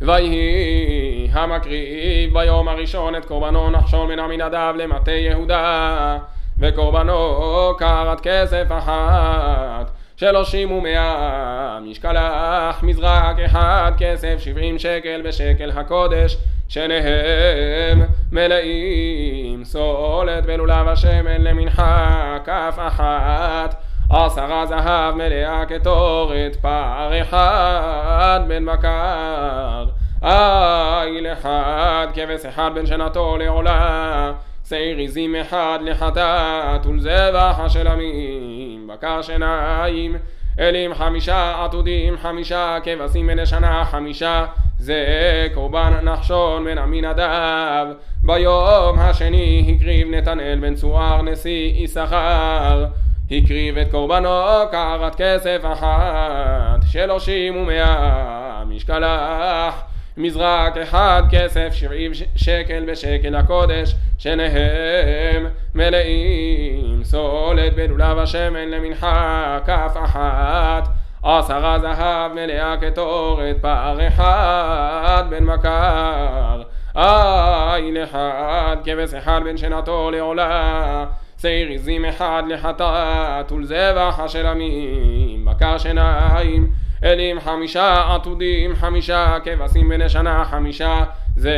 ויהי 0.00 1.28
המקריב 1.32 2.32
ביום 2.32 2.68
הראשון 2.68 3.16
את 3.16 3.24
קורבנו 3.24 3.70
נחשון 3.70 4.08
בן 4.08 4.18
עמינדב 4.18 4.74
למטה 4.76 5.10
יהודה 5.10 6.18
וקורבנו 6.58 7.72
קרת 7.78 8.20
כסף 8.20 8.64
אחת 8.70 9.90
שלושים 10.16 10.72
ומאה 10.72 11.78
משקלח 11.82 12.82
מזרק 12.82 13.38
אחד 13.38 13.92
כסף 13.98 14.36
שבעים 14.38 14.78
שקל 14.78 15.22
בשקל 15.24 15.70
הקודש 15.70 16.36
שניהם 16.68 18.02
מלאים 18.32 19.64
סולת 19.64 20.44
ולולב 20.46 20.88
השמן 20.88 21.40
למנחה 21.40 22.38
כף 22.44 22.74
אחת 22.78 23.83
עשרה 24.10 24.66
זהב 24.66 25.14
מלאה 25.14 25.64
כתורת 25.66 26.56
פר 26.56 27.10
אחד 27.22 28.40
בן 28.48 28.66
בקר 28.66 29.86
איל 30.22 31.26
אחד 31.32 32.06
כבש 32.14 32.44
אחד 32.44 32.70
בן 32.74 32.86
שנתו 32.86 33.36
לעולה. 33.36 34.32
שעיר 34.68 34.98
עזים 34.98 35.36
אחד 35.36 35.78
לחטאת 35.82 36.86
ולזבח 36.86 37.56
השלמים 37.58 38.86
בקר 38.92 39.22
שניים. 39.22 40.16
אלים 40.58 40.94
חמישה 40.94 41.64
עתודים 41.64 42.16
חמישה 42.16 42.78
כבשים 42.84 43.26
בני 43.26 43.46
שנה 43.46 43.84
חמישה. 43.84 44.44
זה 44.78 45.48
קורבן 45.54 45.92
נחשון 46.02 46.64
בן 46.64 46.78
עמינדב 46.78 47.86
ביום 48.24 48.98
השני 48.98 49.76
הקריב 49.76 50.08
נתנאל 50.10 50.58
בן 50.60 50.74
צוער 50.74 51.22
נשיא 51.22 51.72
יששכר 51.74 52.84
הקריב 53.30 53.78
את 53.78 53.90
קורבנו 53.90 54.28
קרת 54.70 55.14
כסף 55.14 55.60
אחת 55.72 56.80
שלושים 56.90 57.56
ומאה 57.56 58.62
משקלח 58.66 59.82
מזרק 60.16 60.76
אחד 60.76 61.22
כסף 61.30 61.72
שבעים 61.72 62.12
שקל 62.36 62.84
בשקל 62.88 63.34
הקודש 63.34 63.94
שניהם 64.18 65.46
מלאים. 65.74 67.04
סולת 67.04 67.74
בלולב 67.74 68.18
השמן 68.18 68.68
למנחה 68.68 69.58
כף 69.66 69.96
אחת. 70.04 70.88
עשרה 71.22 71.78
זהב 71.78 72.32
מלאה 72.32 72.76
כתורת 72.80 73.56
פער 73.60 74.08
אחד 74.08 75.24
בן 75.30 75.44
מכר. 75.44 76.62
איל 76.96 78.04
אחד 78.04 78.76
כבש 78.84 79.14
אחד 79.14 79.40
בן 79.44 79.56
שנתו 79.56 80.10
לעולה 80.10 81.04
שעיר 81.44 81.72
עזים 81.72 82.04
אחד 82.04 82.42
לחטאת 82.48 83.52
ולזבח 83.52 84.20
השלמים 84.22 85.44
בקר 85.44 85.78
שניים 85.78 86.70
אלים 87.04 87.40
חמישה 87.40 88.14
עתודים 88.14 88.76
חמישה 88.76 89.36
כבשים 89.44 89.88
בני 89.88 90.08
שנה 90.08 90.44
חמישה 90.44 91.04
זה 91.36 91.56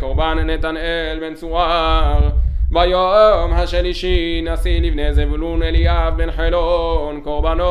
קורבן 0.00 0.38
נתנאל 0.38 1.18
בן 1.20 1.34
צוער 1.34 2.28
ביום 2.70 3.52
השלישי 3.52 4.42
נשיא 4.44 4.80
לבני 4.80 5.14
זבולון 5.14 5.62
אליאב 5.62 6.16
בן 6.16 6.30
חילון 6.30 7.20
קורבנו 7.20 7.64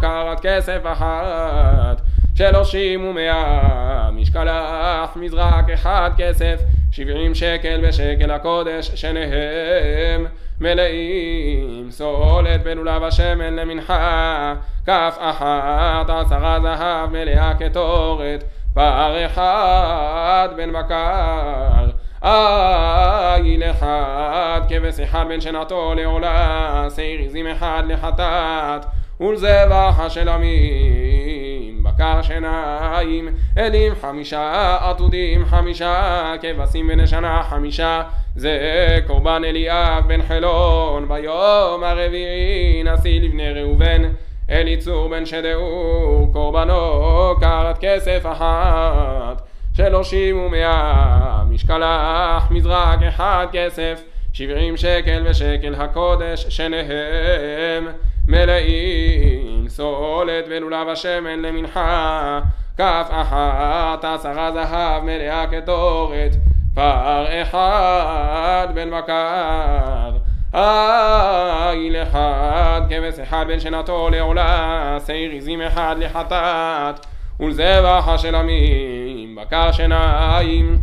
קרת 0.00 0.40
כסף 0.42 0.80
אחת. 0.84 2.00
שלושים 2.34 3.04
ומאה 3.04 4.10
משקלח 4.12 5.16
מזרק 5.16 5.70
אחד 5.74 6.10
כסף 6.16 6.60
שבעים 6.92 7.34
שקל 7.34 7.80
בשקל 7.88 8.30
הקודש 8.30 8.90
שניהם 8.94 10.26
מלאים. 10.60 11.90
סולת 11.90 12.62
בלולב 12.62 13.02
השמן 13.02 13.56
למנחה. 13.56 14.54
כף 14.86 15.16
אחת 15.18 16.10
עשרה 16.10 16.60
זהב 16.60 17.10
מלאה 17.10 17.52
כתורת. 17.58 18.44
פר 18.74 19.26
אחד 19.26 20.48
בן 20.56 20.72
בקר. 20.72 21.86
איל 22.24 23.62
אחד 23.62 24.60
כבש 24.68 25.00
אחד 25.00 25.24
בן 25.28 25.40
שנתו 25.40 25.94
לעולה. 25.94 26.88
שעיר 26.96 27.20
עזים 27.20 27.46
אחד 27.46 27.82
לחטאת. 27.86 28.86
ולזבח 29.20 29.94
השלמים 29.98 31.37
שניים 32.22 33.28
אלים 33.58 33.92
חמישה 34.00 34.76
עתודים 34.80 35.44
חמישה 35.44 36.34
כבשים 36.42 36.86
בני 36.86 37.06
שנה 37.06 37.42
חמישה. 37.42 38.02
זה 38.36 38.58
קורבן 39.06 39.42
אליאב 39.44 40.08
בן 40.08 40.22
חילון 40.22 41.08
ביום 41.08 41.84
הרביעי 41.84 42.82
נשיא 42.84 43.20
לבני 43.20 43.52
ראובן. 43.52 44.02
אליצור 44.50 45.08
בן 45.08 45.26
שדאור 45.26 46.30
קורבנו 46.32 47.34
קרת 47.40 47.78
כסף 47.80 48.26
אחת. 48.32 49.42
שלושים 49.76 50.40
ומאה 50.40 51.42
משקלח 51.50 52.50
מזרק 52.50 53.02
אחד 53.02 53.46
כסף. 53.52 54.02
שבעים 54.32 54.76
שקל 54.76 55.26
ושקל 55.30 55.74
הקודש 55.74 56.46
שניהם 56.48 57.88
מלאים 58.28 59.47
סולת 59.78 60.44
ולולב 60.48 60.88
השמן 60.88 61.42
למנחה. 61.42 62.40
כף 62.78 63.06
אחת 63.10 64.04
עשרה 64.04 64.52
זהב 64.52 65.04
מלאה 65.04 65.46
כתורת 65.46 66.36
פר 66.74 67.26
אחד 67.42 68.68
בן 68.74 68.90
בקר 68.90 70.10
איל 70.54 71.96
אחד 71.96 72.80
כבש 72.88 73.18
אחד 73.18 73.44
בן 73.48 73.60
שנתו 73.60 74.10
לעולה 74.10 74.98
שעיר 75.06 75.32
עזים 75.32 75.62
אחד 75.62 75.96
לחטאת 75.98 77.06
ולזבח 77.40 78.08
השלמים 78.08 79.36
בקר 79.36 79.72
שניים. 79.72 80.78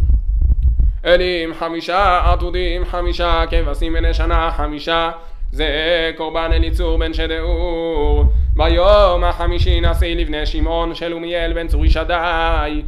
אלים 1.05 1.53
חמישה 1.53 2.31
עתודים 2.33 2.85
חמישה 2.85 3.43
כבשים 3.49 3.93
בני 3.93 4.13
שנה 4.13 4.51
חמישה. 4.51 5.11
זה 5.51 6.11
קורבן 6.17 6.49
אליצור 6.53 6.97
בן 6.97 7.13
שדאור 7.13 8.25
ביום 8.55 9.23
החמישי 9.23 9.81
נשיא 9.81 10.15
לבני 10.15 10.45
שמעון 10.45 10.95
שלומיאל 10.95 11.53
בן 11.53 11.67
צורי 11.67 11.89
שדי. 11.89 12.81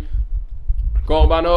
קורבנו 1.05 1.49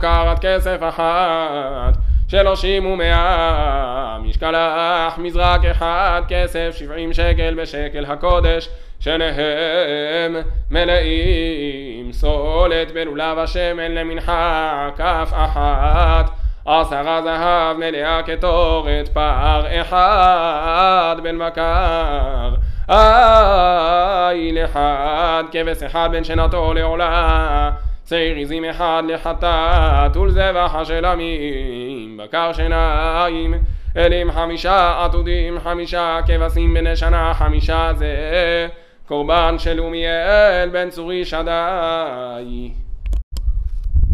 קרת 0.00 0.38
כסף 0.40 0.78
אחת 0.80 1.96
שלושים 2.28 2.86
ומאה 2.86 4.18
משקלח 4.22 5.18
מזרק 5.18 5.64
אחד 5.64 6.22
כסף 6.28 6.74
שבעים 6.78 7.12
שקל 7.12 7.54
בשקל 7.54 8.04
הקודש. 8.04 8.68
שניהם 9.00 10.36
מלאים 10.70 12.12
סולת 12.12 12.92
בלולב 12.92 13.38
השמן 13.38 13.92
למנחה 13.92 14.88
כף 14.96 15.32
אחת. 15.32 16.30
עשרה 16.66 17.22
זהב 17.22 17.76
מלאה 17.76 18.22
כתורת 18.22 19.08
פר 19.08 19.64
אחד 19.80 21.16
בן 21.22 21.38
בקר 21.38 22.54
איל 22.88 24.58
אחד 24.64 25.44
כבש 25.52 25.82
אחד 25.82 26.08
בן 26.12 26.24
שנתו 26.24 26.74
לעולה. 26.74 27.70
שעיר 28.08 28.36
עזים 28.36 28.64
אחד 28.64 29.02
לחטאת 29.08 30.16
ולזבח 30.16 30.74
השלמים 30.74 32.20
בקר 32.22 32.52
שניים 32.52 33.54
אלים 33.96 34.32
חמישה 34.32 35.04
עתודים 35.04 35.60
חמישה 35.60 36.18
כבשים 36.26 36.74
בני 36.74 36.96
שנה 36.96 37.34
חמישה 37.34 37.90
זה. 37.94 38.68
קורבן 39.08 39.54
של 39.58 39.80
אומיאל 39.80 40.68
בן 40.72 40.90
צורי 40.90 41.24
שדי. 41.24 42.72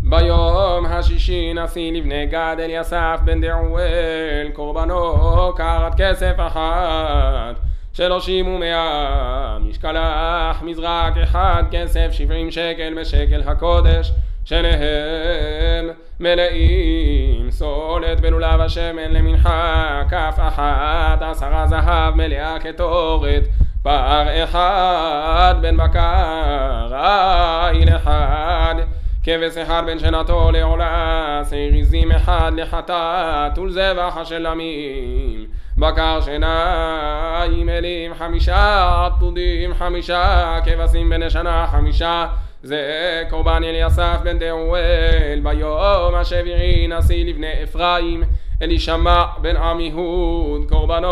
ביום 0.02 0.87
השישי 0.87 1.52
נשיא 1.54 1.92
לבני 1.92 2.26
גד 2.26 2.57
אליסף 2.59 3.20
בן 3.24 3.40
דעואל 3.40 4.50
קורבנו 4.52 5.52
קרת 5.57 5.94
כסף 5.96 6.35
אחת 6.37 7.67
שלושים 7.98 8.48
ומאה 8.48 9.58
משקלח 9.61 10.62
מזרק 10.62 11.16
אחד 11.22 11.62
כסף 11.70 12.08
שבעים 12.12 12.50
שקל 12.50 12.94
בשקל 13.00 13.42
הקודש 13.46 14.12
שניהם 14.44 15.90
מלאים 16.20 17.50
סולת 17.50 18.20
בלולב 18.20 18.61
השמן 18.61 19.11
למנחה 19.11 20.02
כף 20.11 20.38
אחת 20.38 21.22
עשרה 21.22 21.66
זהב 21.66 22.14
מלאה 22.14 22.58
כתורת 22.61 23.42
פר 23.82 24.44
אחד 24.44 25.54
בן 25.61 25.76
בקר 25.76 26.94
עין 26.94 27.88
אחד 27.88 28.74
כבש 29.22 29.56
אחד 29.56 29.82
בן 29.87 29.98
שנתו 29.98 30.50
לעולה 30.52 31.42
שעיר 31.50 31.74
עזים 31.74 32.12
אחד 32.12 32.52
לחטאת 32.56 33.58
ולזבח 33.58 34.16
השלמים 34.16 35.46
בקר 35.78 36.20
שניים 36.20 37.68
אלים 37.68 38.14
חמישה 38.14 39.06
עתודים 39.06 39.74
חמישה 39.74 40.58
כבשים 40.64 41.10
בני 41.10 41.30
שנה 41.30 41.66
חמישה. 41.70 42.26
זה 42.62 42.82
קורבן 43.30 43.62
אליסף 43.64 44.18
בן 44.22 44.38
דאואל 44.38 45.40
ביום 45.42 46.14
השביעי 46.14 46.86
נשיא 46.88 47.24
לבני 47.24 47.52
אפרים. 47.62 48.22
אלישמע 48.62 49.24
בן 49.40 49.56
עמיהוד 49.56 50.68
קורבנו 50.68 51.08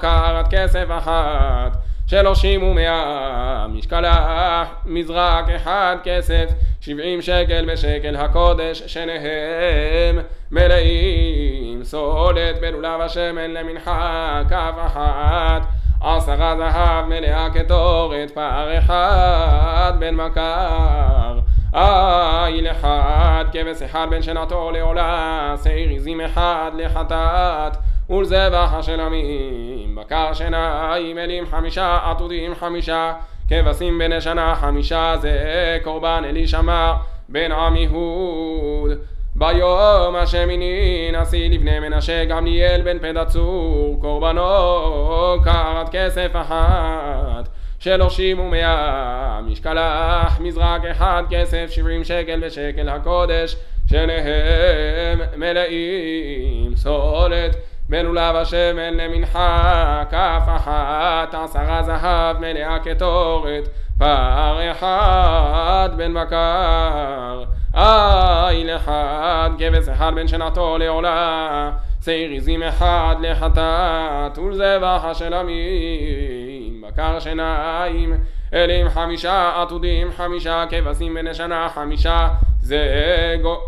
קרת 0.00 0.46
כסף 0.50 0.86
אחת 0.90 1.85
שלושים 2.06 2.62
ומאה 2.62 3.66
משקלה 3.68 4.64
מזרק 4.84 5.48
אחד 5.48 5.96
כסף 6.04 6.50
שבעים 6.80 7.22
שקל 7.22 7.64
בשקל 7.72 8.16
הקודש 8.16 8.82
שניהם 8.86 10.18
מלאים. 10.50 11.84
סולת 11.84 12.60
בלולב 12.60 13.00
השמן 13.00 13.50
למנחה 13.50 14.42
כף 14.48 14.72
אחת 14.86 15.62
עשרה 16.00 16.56
זהב 16.56 17.06
מלאה 17.06 17.48
כתורת 17.54 18.30
פער 18.30 18.78
אחד 18.78 19.92
בן 19.98 20.14
מכר. 20.14 21.38
איל 21.74 22.70
אחד 22.70 23.44
כבש 23.52 23.82
אחד 23.82 24.06
בן 24.10 24.22
שנתו 24.22 24.70
לעולה 24.70 25.54
שעיר 25.64 25.90
עזים 25.90 26.20
אחד 26.20 26.70
לחטאת 26.74 27.75
ולזבח 28.10 28.70
השלמים 28.72 29.94
בקר 29.94 30.32
שניים 30.32 31.18
אלים 31.18 31.46
חמישה 31.46 31.98
עתודים 32.04 32.54
חמישה 32.54 33.12
כבשים 33.48 33.98
בני 33.98 34.20
שנה 34.20 34.54
חמישה 34.54 35.14
זה 35.20 35.78
קורבן 35.84 36.22
אלישמע 36.28 36.92
בן 37.28 37.52
עמיהוד 37.52 38.90
ביום 39.36 40.16
השמיני 40.16 41.10
נשיא 41.12 41.50
לבני 41.50 41.78
מנשה 41.80 42.24
גמליאל 42.24 42.82
בן 42.82 42.98
פדצור 42.98 43.98
קורבנו 44.00 44.42
קרת 45.44 45.88
כסף 45.92 46.30
אחת. 46.32 47.48
שלושים 47.78 48.40
ומאה 48.40 49.40
משקלח 49.46 50.40
מזרק 50.40 50.84
אחד 50.84 51.22
כסף 51.30 51.70
שבעים 51.70 52.04
שקל 52.04 52.40
בשקל 52.46 52.88
הקודש 52.88 53.56
שניהם 53.90 55.20
מלאים. 55.36 56.76
סולת 56.76 57.56
בלולב 57.88 58.36
השמן 58.36 58.94
למנחה 58.94 60.02
כף 60.10 60.42
אחת 60.56 61.34
עשרה 61.34 61.82
זהב 61.82 62.38
מלאה 62.40 62.78
כתורת 62.78 63.68
פער 63.98 64.70
אחד 64.70 65.90
בן 65.96 66.14
בקר. 66.14 67.44
איל 67.74 68.70
אחד 68.76 69.50
כבש 69.58 69.88
אחד 69.88 70.12
בן 70.14 70.28
שנתו 70.28 70.78
לעולה 70.78 71.70
שעיר 72.04 72.32
עזים 72.36 72.62
אחד 72.62 73.16
לחטאת 73.20 74.38
ולזבח 74.38 75.00
השלמים 75.04 76.82
בקר 76.86 77.18
שניים 77.18 78.12
אלים 78.54 78.88
חמישה 78.88 79.62
עתודים 79.62 80.12
חמישה 80.12 80.64
כבשים 80.70 81.14
בני 81.14 81.34
שנה 81.34 81.68
חמישה 81.74 82.28
זה 82.60 82.86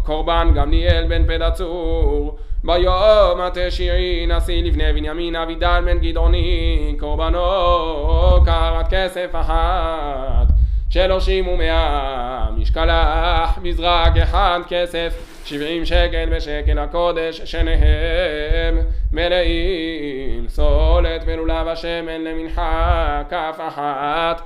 קורבן 0.04 0.50
גמליאל 0.54 1.06
בן 1.08 1.26
פדצור 1.26 2.38
ביום 2.64 3.40
התשיעי 3.40 4.26
נשיא 4.26 4.62
לבני 4.62 4.92
בנימין 4.92 5.36
אבידן 5.36 5.82
בן 5.86 5.98
גדעוני 5.98 6.94
קורבנו 6.98 7.38
קרת 8.44 8.86
כסף 8.90 9.30
אחת 9.32 10.46
שלושים 10.90 11.48
ומאה 11.48 12.46
משקלח 12.56 13.58
מזרק 13.62 14.16
אחד 14.16 14.60
כסף 14.68 15.42
שבעים 15.44 15.84
שקל 15.84 16.28
בשקל 16.36 16.78
הקודש 16.78 17.40
שניהם 17.44 18.78
מלאים 19.12 20.48
סולת 20.48 21.22
ולולב 21.26 21.68
השמן 21.68 22.20
למנחה 22.24 23.22
כף 23.30 23.58
אחת 23.68 24.42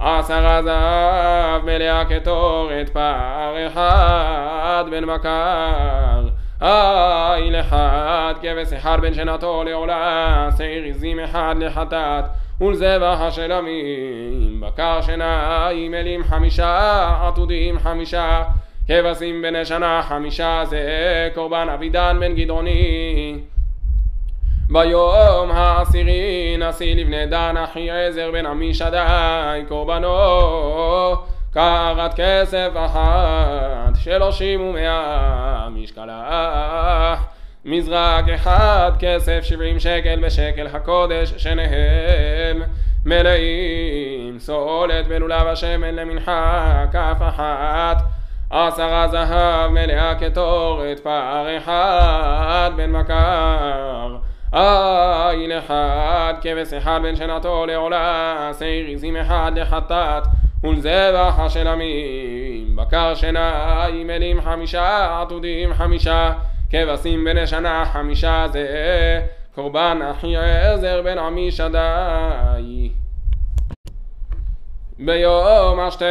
עשרה 0.00 0.62
זהב 0.62 1.64
מלאה 1.64 2.04
כתורת 2.04 2.88
פער 2.88 3.66
אחד 3.66 4.84
בן 4.90 5.04
מכר 5.04 6.28
איל 6.62 7.60
אחד 7.60 8.34
כבש 8.42 8.72
אחד 8.72 8.98
בן 9.00 9.14
שנתו 9.14 9.64
לעולה 9.64 10.48
שעיר 10.58 10.84
עזים 10.84 11.20
אחד 11.20 11.54
לחטאת 11.58 12.24
ולזבח 12.60 13.18
השלמים 13.20 14.60
בקר 14.60 15.00
שניים 15.00 15.94
אלים 15.94 16.24
חמישה 16.24 17.14
עתודים 17.22 17.78
חמישה 17.78 18.42
כבשים 18.88 19.42
בני 19.42 19.64
שנה 19.64 20.02
חמישה 20.02 20.62
זה 20.64 20.82
קורבן 21.34 21.68
אבידן 21.74 22.16
בן 22.20 22.34
גדעוני 22.34 23.38
ביום 24.70 25.50
העשירי 25.50 26.56
נשיא 26.58 26.94
לבני 26.94 27.26
דן 27.26 27.54
אחי 27.64 27.90
עזר 27.90 28.30
בן 28.30 28.46
עמי 28.46 28.74
שדי 28.74 29.62
קורבנו 29.68 30.08
קרת 31.54 32.14
כסף 32.16 32.70
אחת 32.76 33.94
שלושים 33.94 34.60
ומאה 34.60 35.68
משקלה 35.70 37.16
מזרק 37.64 38.28
אחד 38.28 38.92
כסף 38.98 39.40
שבעים 39.42 39.80
שקל 39.80 40.20
בשקל 40.26 40.66
הקודש 40.66 41.34
שניהם 41.36 42.62
מלאים. 43.06 44.38
סולת 44.38 45.06
בלולב 45.06 45.46
השמן 45.46 45.94
למנחה 45.94 46.84
כף 46.92 47.16
אחת. 47.28 48.02
עשרה 48.50 49.08
זהב 49.08 49.70
מלאה 49.70 50.14
כתורת 50.14 51.00
פער 51.00 51.56
אחד 51.58 52.70
בן 52.76 52.90
מכר. 52.90 54.16
איל 54.52 55.52
אחד 55.58 56.34
כבש 56.40 56.72
אחד 56.72 57.00
בן 57.02 57.16
שנתו 57.16 57.66
לעולה 57.66 58.50
שעיר 58.58 58.86
עזים 58.94 59.16
אחד 59.16 59.52
לחטאת 59.56 60.22
ולזבח 60.64 61.34
השלמים 61.38 62.76
בקר 62.76 63.14
שניים 63.14 64.10
אלים 64.10 64.40
חמישה 64.40 65.20
עתודים 65.22 65.74
חמישה 65.74 66.32
כבשים 66.70 67.24
בני 67.24 67.46
שנה 67.46 67.84
חמישה 67.92 68.44
זה 68.52 68.66
קורבן 69.54 69.98
אחי 70.10 70.36
עזר 70.36 71.02
בן 71.02 71.18
עמי 71.18 71.50
שדי. 71.50 72.90
ביום 74.98 75.80
השתי 75.80 76.04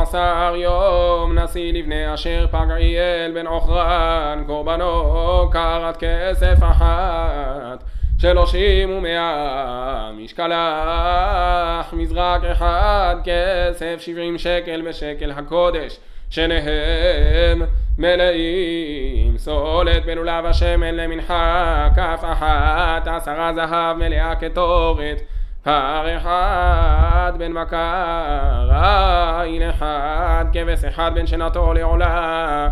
עשר 0.00 0.52
יום 0.56 1.38
נשיא 1.38 1.72
לבני 1.72 2.14
אשר 2.14 2.46
פגעיאל 2.50 3.32
בן 3.34 3.46
עוכרן 3.46 4.44
קורבנו 4.46 5.48
קרת 5.52 5.96
כסף 5.96 6.56
אחת 6.62 7.79
שלושים 8.20 8.90
ומאה 8.90 10.10
משקלח 10.12 11.92
מזרק 11.92 12.44
אחד 12.44 13.16
כסף 13.24 14.00
שבעים 14.00 14.38
שקל 14.38 14.82
בשקל 14.88 15.30
הקודש 15.30 15.98
שניהם 16.30 17.62
מלאים. 17.98 19.38
סולת 19.38 20.04
בלולב 20.04 20.46
השמן 20.46 20.94
למנחה 20.94 21.88
כף 21.96 22.24
אחת 22.32 23.08
עשרה 23.08 23.52
זהב 23.54 23.96
מלאה 23.96 24.34
כתורת. 24.34 25.20
פר 25.62 26.16
אחד 26.16 27.32
בן 27.38 27.54
בקר 27.54 28.70
עין 29.40 29.62
אחד 29.62 30.44
כבש 30.52 30.84
אחד 30.84 31.10
בן 31.14 31.26
שנתו 31.26 31.74
לעולה 31.74 32.68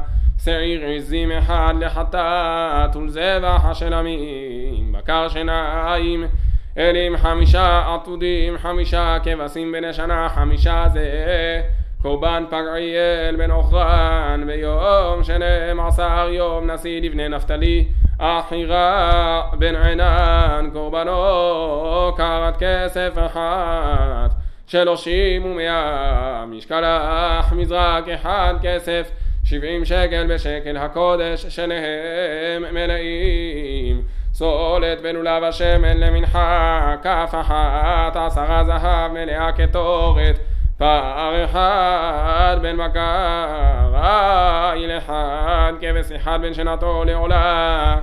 שעיר 0.49 0.85
עזים 0.85 1.33
אחד 1.33 1.75
לחטאת 1.81 2.97
ולזבח 2.97 3.65
השלמים 3.65 4.93
בקר 4.93 5.29
שניים 5.29 6.25
אלים 6.79 7.17
חמישה 7.17 7.95
עתודים 7.95 8.59
חמישה 8.59 9.17
כבשים 9.23 9.73
בני 9.73 9.93
שנה 9.93 10.29
חמישה 10.29 10.85
זה. 10.93 11.63
קורבן 12.03 12.45
פגעיאל 12.49 13.37
בן 13.39 13.51
עוכרן 13.51 14.43
ביום 14.47 15.25
שנים 15.25 15.81
עשר 15.81 16.29
יום 16.31 16.71
נשיא 16.71 17.01
לבני 17.01 17.29
נפתלי 17.29 17.85
אחירה 18.19 19.43
בן 19.59 19.75
עינן 19.77 20.71
קורבנו 20.73 22.13
קרת 22.17 22.57
כסף 22.59 23.13
אחת 23.27 24.31
שלושים 24.67 25.45
ומאה 25.45 26.45
משקלח 26.47 27.53
מזרק 27.53 28.09
אחד 28.09 28.55
כסף 28.63 29.11
שבעים 29.49 29.85
שקל 29.85 30.27
בשקל 30.35 30.77
הקודש 30.77 31.47
שניהם 31.47 32.75
מלאים. 32.75 34.03
סולת 34.33 35.01
בלולב 35.03 35.43
השמן 35.45 35.97
למנחה 35.97 36.95
כף 37.03 37.35
אחת 37.41 38.17
עשרה 38.17 38.65
זהב 38.65 39.13
מלאה 39.13 39.53
כתורת. 39.53 40.39
פר 40.79 41.45
אחד 41.45 42.59
בן 42.63 42.77
בקר, 42.77 43.95
איל 44.73 44.99
אחד, 44.99 45.73
כבש 45.81 46.13
אחד 46.13 46.39
בן 46.43 46.55
שנתו 46.55 47.05
לעולה, 47.05 47.97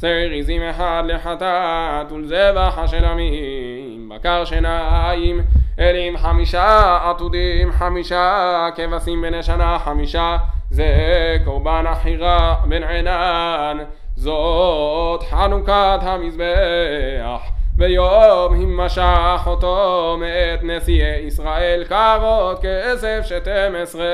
שעיר 0.00 0.32
עזים 0.32 0.62
אחד 0.62 1.02
לחטאת 1.06 2.12
ולזבח 2.12 2.78
השלמים, 2.78 4.08
בקר 4.14 4.44
שניים, 4.44 5.40
אלים 5.78 6.18
חמישה, 6.18 6.98
עתודים 7.10 7.72
חמישה, 7.72 8.68
כבשים 8.76 9.22
בני 9.22 9.42
שנה 9.42 9.78
חמישה, 9.78 10.36
זה 10.76 11.36
קורבן 11.44 11.84
החירה 11.88 12.54
בן 12.68 12.82
עינן, 12.82 13.78
זאת 14.16 15.22
חנוכת 15.22 15.98
המזבח. 16.02 17.40
ביום 17.76 18.80
המשך 18.80 19.42
אותו 19.46 20.16
מאת 20.20 20.60
נשיאי 20.62 21.18
ישראל 21.26 21.84
קרות 21.88 22.58
כסף 22.62 23.20
שתים 23.24 23.74
עשרה. 23.82 24.04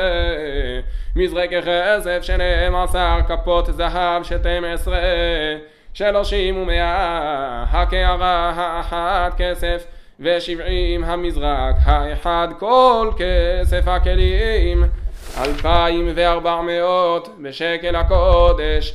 מזרק 1.16 1.51
כסף 1.51 2.22
שנים 2.22 2.75
עשר 2.75 3.18
כפות 3.29 3.66
זהב 3.66 4.22
שתים 4.22 4.64
עשרה. 4.64 4.98
שלושים 5.94 6.57
ומאה 6.57 7.64
הקערה 7.70 8.53
האחת 8.57 9.35
כסף 9.37 9.85
ושבעים 10.20 11.05
המזרק 11.05 11.75
האחד 11.85 12.48
כל 12.59 13.11
כסף 13.16 13.88
הכלים 13.88 14.85
אלפיים 15.38 16.12
וארבע 16.14 16.61
מאות 16.61 17.29
בשקל 17.42 17.97
הקודש. 17.97 18.95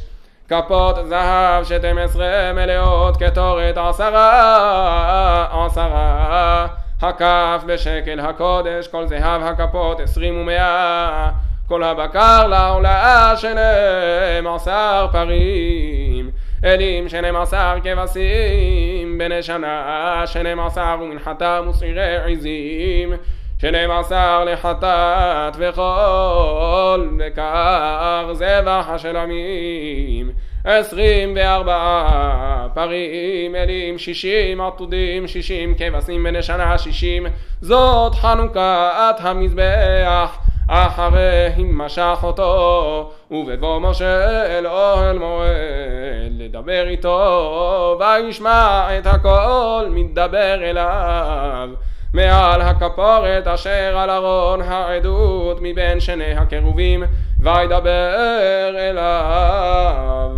כפות 0.49 0.95
זהב 1.07 1.63
שתים 1.63 1.97
עשרה 1.97 2.53
מלאות 2.53 3.17
קטורת 3.23 3.77
עשרה 3.77 5.65
עשרה. 5.65 6.67
הכף 7.01 7.63
בשקל 7.65 8.19
הקודש 8.19 8.87
כל 8.87 9.07
זהב 9.07 9.41
הכפות 9.43 9.99
עשרים 9.99 10.41
ומאה. 10.41 11.29
כל 11.67 11.83
הבקר 11.83 12.47
לעולה 12.47 13.33
שנים 13.35 14.47
עשר 14.47 15.07
פרים. 15.11 16.29
אלים 16.63 17.09
שנים 17.09 17.35
עשר 17.35 17.75
כבשים 17.83 19.17
בני 19.17 19.43
שנה 19.43 20.23
שנים 20.25 20.59
עשר 20.59 20.95
ומנחתם 21.01 21.67
ושעירי 21.69 22.17
עזים 22.17 23.13
שנים 23.61 23.91
עשר 23.91 24.43
לחטאת 24.43 25.55
וחול 25.57 27.09
בקר 27.17 28.33
זבח 28.33 28.85
השלמים 28.89 30.31
עשרים 30.63 31.33
וארבעה 31.35 32.67
פרים 32.73 33.55
אלים 33.55 33.97
שישים 33.97 34.61
עתודים 34.61 35.27
שישים 35.27 35.75
כבשים 35.77 36.23
בני 36.23 36.43
שנה 36.43 36.77
שישים. 36.77 37.27
זאת 37.61 38.15
חנוכת 38.15 39.15
המזבח 39.19 40.37
אחרי 40.67 41.49
המשך 41.57 42.19
אותו. 42.23 43.11
ובבוא 43.31 43.79
משה 43.79 44.45
אל 44.57 44.67
אוהל 44.67 45.19
מועד 45.19 46.31
לדבר 46.37 46.87
איתו 46.87 47.99
וישמע 47.99 48.87
את 48.97 49.07
הכל 49.07 49.85
מתדבר 49.89 50.63
אליו 50.63 51.69
מעל 52.17 52.61
הכפורת 52.61 53.47
אשר 53.47 53.97
על 53.97 54.09
ארון 54.09 54.61
העדות 54.61 55.57
מבין 55.61 55.99
שני 55.99 56.33
הקרובים 56.33 57.03
וידבר 57.39 58.75
אליו. 58.77 60.31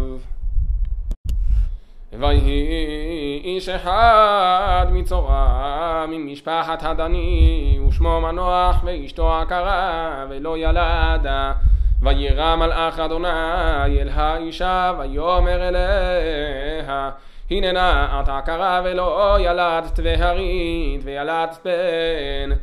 ויהי 2.19 3.41
איש 3.43 3.69
אחד 3.69 4.85
מצורע 4.91 6.05
ממשפחת 6.07 6.83
הדני 6.83 7.79
ושמו 7.87 8.21
מנוח 8.21 8.83
ואשתו 8.83 9.33
עקרה 9.37 10.25
ולא 10.29 10.57
ילדה. 10.57 11.53
וירא 12.01 12.55
מלאך 12.55 12.99
אדוני 12.99 14.01
אל 14.01 14.09
האישה 14.13 14.93
ויאמר 14.99 15.67
אליה 15.67 17.09
הננה 17.51 18.21
את 18.23 18.29
עקרה 18.29 18.81
ולא 18.83 19.37
ילדת 19.39 19.99
והרית 20.03 21.01
וילדת 21.03 21.57
בן 21.65 22.55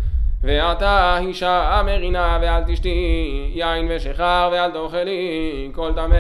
ועתה 0.43 1.19
אישה 1.21 1.83
מרינה 1.85 2.39
ואל 2.43 2.63
תשתי 2.67 3.51
יין 3.55 3.87
ושכר 3.91 4.49
ואל 4.53 4.71
תאכלי 4.71 5.71
כל 5.75 5.93
טמא 5.95 6.17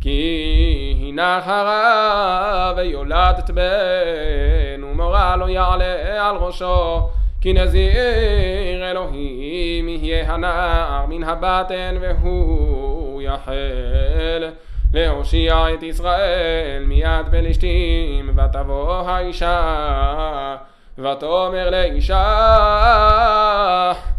כי 0.00 0.94
הנך 1.08 1.48
הרע 1.48 2.72
ויולדת 2.76 3.50
בן 3.50 4.84
ומורה 4.84 5.36
לא 5.36 5.48
יעלה 5.48 6.28
על 6.28 6.36
ראשו 6.36 7.08
כי 7.40 7.52
נזיר 7.52 8.90
אלוהים 8.90 9.88
יהיה 9.88 10.32
הנער 10.32 11.06
מן 11.06 11.22
הבטן 11.24 11.94
והוא 12.00 13.22
יחל 13.22 14.50
להושיע 14.94 15.74
את 15.74 15.82
ישראל 15.82 16.84
מיד 16.86 17.26
פלשתים 17.30 18.38
ותבוא 18.38 18.94
האישה 18.94 20.56
ותאמר 20.98 21.70
לאישה 21.70 22.22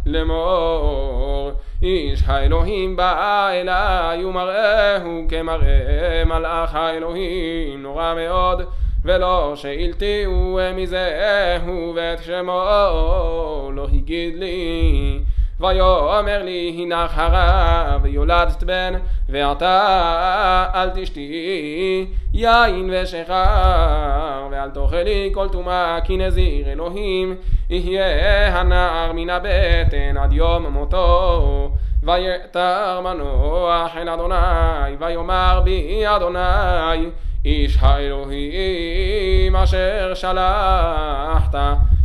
לאמור 0.06 1.52
איש 1.84 2.24
האלוהים 2.26 2.96
בא 2.96 3.50
אליי 3.50 4.26
ומראהו 4.26 5.26
כמראה 5.30 6.24
מלאך 6.26 6.76
האלוהים. 6.76 7.84
נורא 7.84 8.14
מאוד 8.16 8.62
ולא 9.06 9.54
שאילתיהו 9.56 10.60
מזהו 10.76 11.94
ואת 11.96 12.24
שמו 12.24 13.72
לא 13.74 13.88
הגיד 13.94 14.36
לי 14.36 15.20
ויאמר 15.64 16.44
לי 16.44 16.78
הנך 16.78 17.18
הרע 17.18 17.98
ויולדת 18.02 18.64
בן 18.64 18.94
ועתה 19.30 20.66
אל 20.76 20.90
תשתי 20.94 22.06
יין 22.34 22.90
ושכר 22.94 24.48
ואל 24.52 24.70
תאכלי 24.70 25.32
כל 25.34 25.50
טומאה 25.50 26.00
כי 26.04 26.18
נזיר 26.18 26.68
אלוהים 26.72 27.36
יהיה 27.70 28.60
הנער 28.60 29.12
מן 29.14 29.30
הבטן 29.30 30.18
עד 30.18 30.34
יום 30.34 30.66
מותו. 30.66 31.72
ויתר 32.06 33.02
מנוח 33.04 33.98
אל 33.98 34.10
אדוני 34.10 34.96
ויאמר 35.00 35.62
בי 35.64 36.04
אדוני 36.08 37.10
איש 37.46 37.78
האלוהים 37.82 39.56
אשר 39.56 40.14
שלחת 40.14 41.56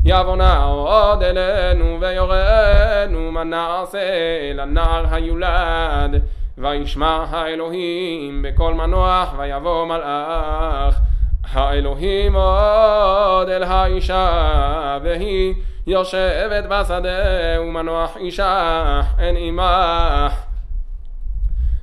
יבונה 0.04 0.64
עוד 0.64 1.22
אלינו 1.22 1.98
ויורנו 2.00 3.32
מה 3.32 3.44
נעשה 3.44 3.98
לנער 4.54 5.04
היולד? 5.10 6.22
וישמע 6.58 7.24
האלוהים 7.30 8.42
בקול 8.42 8.74
מנוח 8.74 9.34
ויבוא 9.38 9.84
מלאך. 9.86 11.00
האלוהים 11.52 12.36
עוד 12.36 13.48
אל 13.48 13.62
האישה 13.62 14.98
והיא 15.02 15.54
יושבת 15.86 16.64
בשדה 16.68 17.60
ומנוח 17.60 18.16
אישה 18.16 19.02
אין 19.18 19.36
עמך 19.38 20.32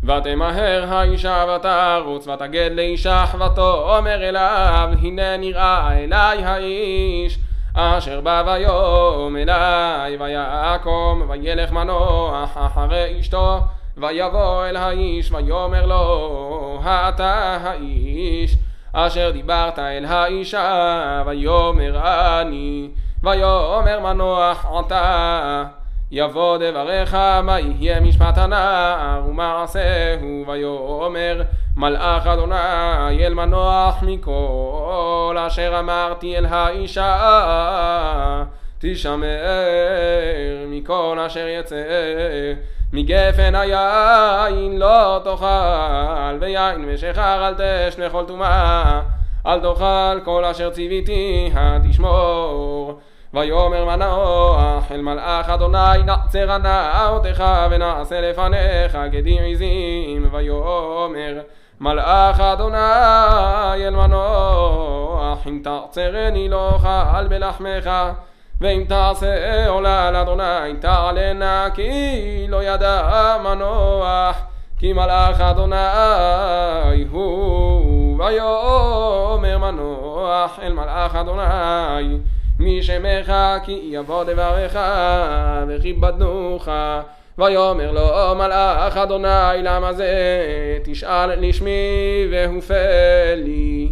ותמהר 0.03 0.85
האישה 0.87 1.45
ותרוץ 1.55 2.27
ותגד 2.27 2.69
לאישה 2.73 3.25
ותאמר 3.35 4.29
אליו 4.29 4.89
הנה 5.01 5.37
נראה 5.37 5.97
אלי 5.97 6.43
האיש 6.43 7.39
אשר 7.77 8.21
בא 8.21 8.43
ויום 8.47 9.35
אלי 9.37 10.17
ויקום 10.19 11.21
וילך 11.29 11.71
מנוח 11.71 12.57
אחרי 12.57 13.17
אשתו 13.19 13.59
ויבוא 13.97 14.65
אל 14.65 14.75
האיש 14.75 15.31
ויאמר 15.31 15.85
לו 15.85 16.79
אתה 16.85 17.57
האיש 17.63 18.55
אשר 18.93 19.31
דיברת 19.31 19.79
אל 19.79 20.05
האישה 20.05 21.23
ויאמר 21.25 22.01
אני 22.41 22.89
ויאמר 23.23 23.99
מנוח 23.99 24.65
עתה 24.65 25.63
יבוא 26.11 26.57
דבריך 26.57 27.17
מה 27.43 27.59
יהיה 27.59 27.99
משפט 27.99 28.37
הנער? 28.37 29.21
ומעשהו 29.27 30.45
ויאמר 30.47 31.41
מלאך 31.77 32.27
אדוני 32.27 33.25
אל 33.25 33.33
מנוח 33.33 34.03
מכל 34.03 35.37
אשר 35.47 35.75
אמרתי 35.79 36.37
אל 36.37 36.45
האישה. 36.45 37.23
תשמר 38.79 39.25
מכל 40.67 41.17
אשר 41.25 41.47
יצא 41.47 41.83
מגפן 42.93 43.55
היין 43.55 44.77
לא 44.77 45.19
תאכל 45.23 46.37
ויין 46.39 46.85
ושכר 46.87 47.47
אל 47.47 47.53
תשנה 47.57 48.09
כל 48.09 48.23
טומאה. 48.27 49.01
אל 49.47 49.59
תאכל 49.59 50.19
כל 50.25 50.45
אשר 50.45 50.69
ציוויתי 50.69 51.51
תשמור 51.89 52.99
ויאמר 53.35 53.85
מנוח 53.85 54.91
אל 54.91 55.01
מלאך 55.01 55.49
אדוני 55.49 56.03
נעצר 56.05 56.57
נאותך 56.57 57.43
ונעשה 57.71 58.21
לפניך 58.21 58.97
גדי 59.11 59.51
עזים 59.51 60.29
ויאמר 60.31 61.41
מלאך 61.79 62.39
אדוני 62.39 63.87
אל 63.87 63.95
מנוח 63.95 65.47
אם 65.47 65.61
תעצרני 65.63 66.49
לא 66.49 66.69
אוכל 66.69 67.27
בלחמך 67.27 67.89
ואם 68.61 68.83
תעשה 68.87 69.67
עולה 69.67 70.11
לאדוני 70.11 70.75
תעלנה 70.79 71.67
כי 71.73 72.45
לא 72.49 72.63
ידע 72.63 73.37
מנוח 73.43 74.41
כי 74.79 74.93
מלאך 74.93 75.41
אדוני 75.41 77.05
הוא. 77.11 78.19
ויאמר 78.19 79.57
מנוח 79.57 80.59
אל 80.61 80.73
מלאך 80.73 81.15
אדוני 81.15 82.17
מי 82.59 82.83
שמך 82.83 83.33
כי 83.65 83.79
יבוא 83.83 84.23
דבריך 84.23 84.79
וכיבדנוך. 85.67 86.67
ויאמר 87.37 87.91
לו 87.91 88.35
מלאך 88.35 88.97
אדוני 88.97 89.61
למה 89.63 89.93
זה? 89.93 90.13
תשאל 90.83 91.47
לשמי 91.47 92.27
והופל 92.31 93.35
לי. 93.35 93.91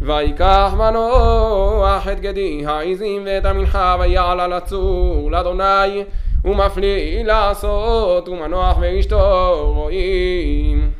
ויקח 0.00 0.74
מנוח 0.76 2.08
את 2.12 2.20
גדי 2.20 2.62
העזים 2.66 3.22
ואת 3.26 3.44
המנחה 3.44 3.96
ויעל 4.00 4.40
על 4.40 4.52
הצור 4.52 5.30
לאדוני 5.30 6.04
ומפליא 6.44 7.24
לעשות 7.24 8.28
ומנוח 8.28 8.76
ואשתו 8.80 9.72
רואים 9.76 10.90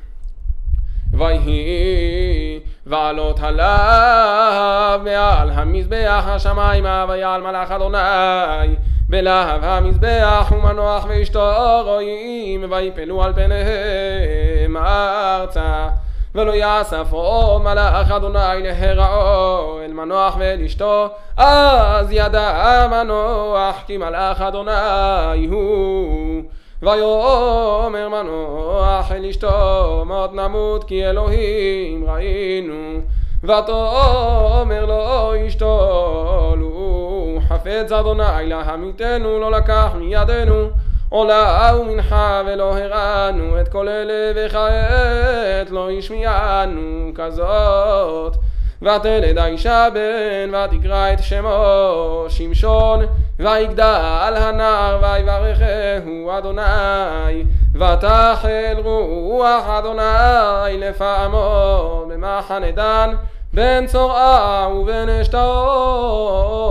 ויהי 1.13 2.61
ועלות 2.87 3.41
עליו 3.41 5.01
מעל 5.05 5.51
המזבח 5.51 6.25
השמיימה 6.27 7.05
ויעל 7.09 7.43
מלאך 7.43 7.71
אדוני 7.71 8.77
בלהב 9.09 9.65
המזבח 9.65 10.53
ומנוח 10.57 11.07
ואשתו 11.09 11.51
רואים 11.85 12.73
ויפלו 12.73 13.23
על 13.23 13.33
פניהם 13.33 14.77
ארצה. 14.77 15.89
ולא 16.37 16.53
יאסף 16.53 17.07
עוד 17.11 17.63
מלאך 17.63 18.11
אדוני 18.11 18.63
להרעו 18.63 19.81
אל 19.85 19.93
מנוח 19.93 20.37
ואל 20.39 20.65
אשתו 20.65 21.09
אז 21.37 22.09
ידע 22.11 22.87
מנוח 22.91 23.77
כי 23.87 23.97
מלאך 23.97 24.41
אדוני 24.41 25.47
הוא 25.51 26.43
ויאמר 26.83 28.09
מנוח 28.09 29.13
אל 29.13 29.25
אשתו 29.25 30.05
מות 30.07 30.35
נמות 30.35 30.85
כי 30.85 31.07
אלוהים 31.07 32.05
ראינו. 32.11 33.01
ותאמר 33.43 34.87
לו 34.87 35.33
אשתו 35.47 36.55
לו 36.57 37.39
חפץ 37.49 37.93
אדוני 37.93 38.47
להמיתנו 38.47 39.39
לא 39.39 39.51
לקח 39.51 39.89
מידינו. 39.95 40.69
עולה 41.09 41.73
ומנחה 41.81 42.43
ולא 42.47 42.79
הראנו 42.79 43.61
את 43.61 43.69
כל 43.69 43.89
אלה 43.89 44.47
וכעת 44.47 45.71
לא 45.71 45.91
השמיענו 45.91 47.11
כזאת 47.15 48.37
ותלד 48.83 49.39
האישה 49.39 49.89
בן 49.95 50.55
ותקרא 50.55 51.13
את 51.13 51.23
שמו 51.23 52.25
שמשון 52.29 53.01
ויגדל 53.39 54.35
הנער 54.37 54.99
ויברכהו 55.03 56.31
אדוני 56.39 57.45
ותחל 57.75 58.77
רוח 58.85 59.65
אדוני 59.69 60.79
לפעמו 60.79 62.05
במחנה 62.09 62.71
דן 62.71 63.15
בין 63.53 63.87
צורעה 63.87 64.69
ובין 64.75 65.09
אשתאול 65.09 66.67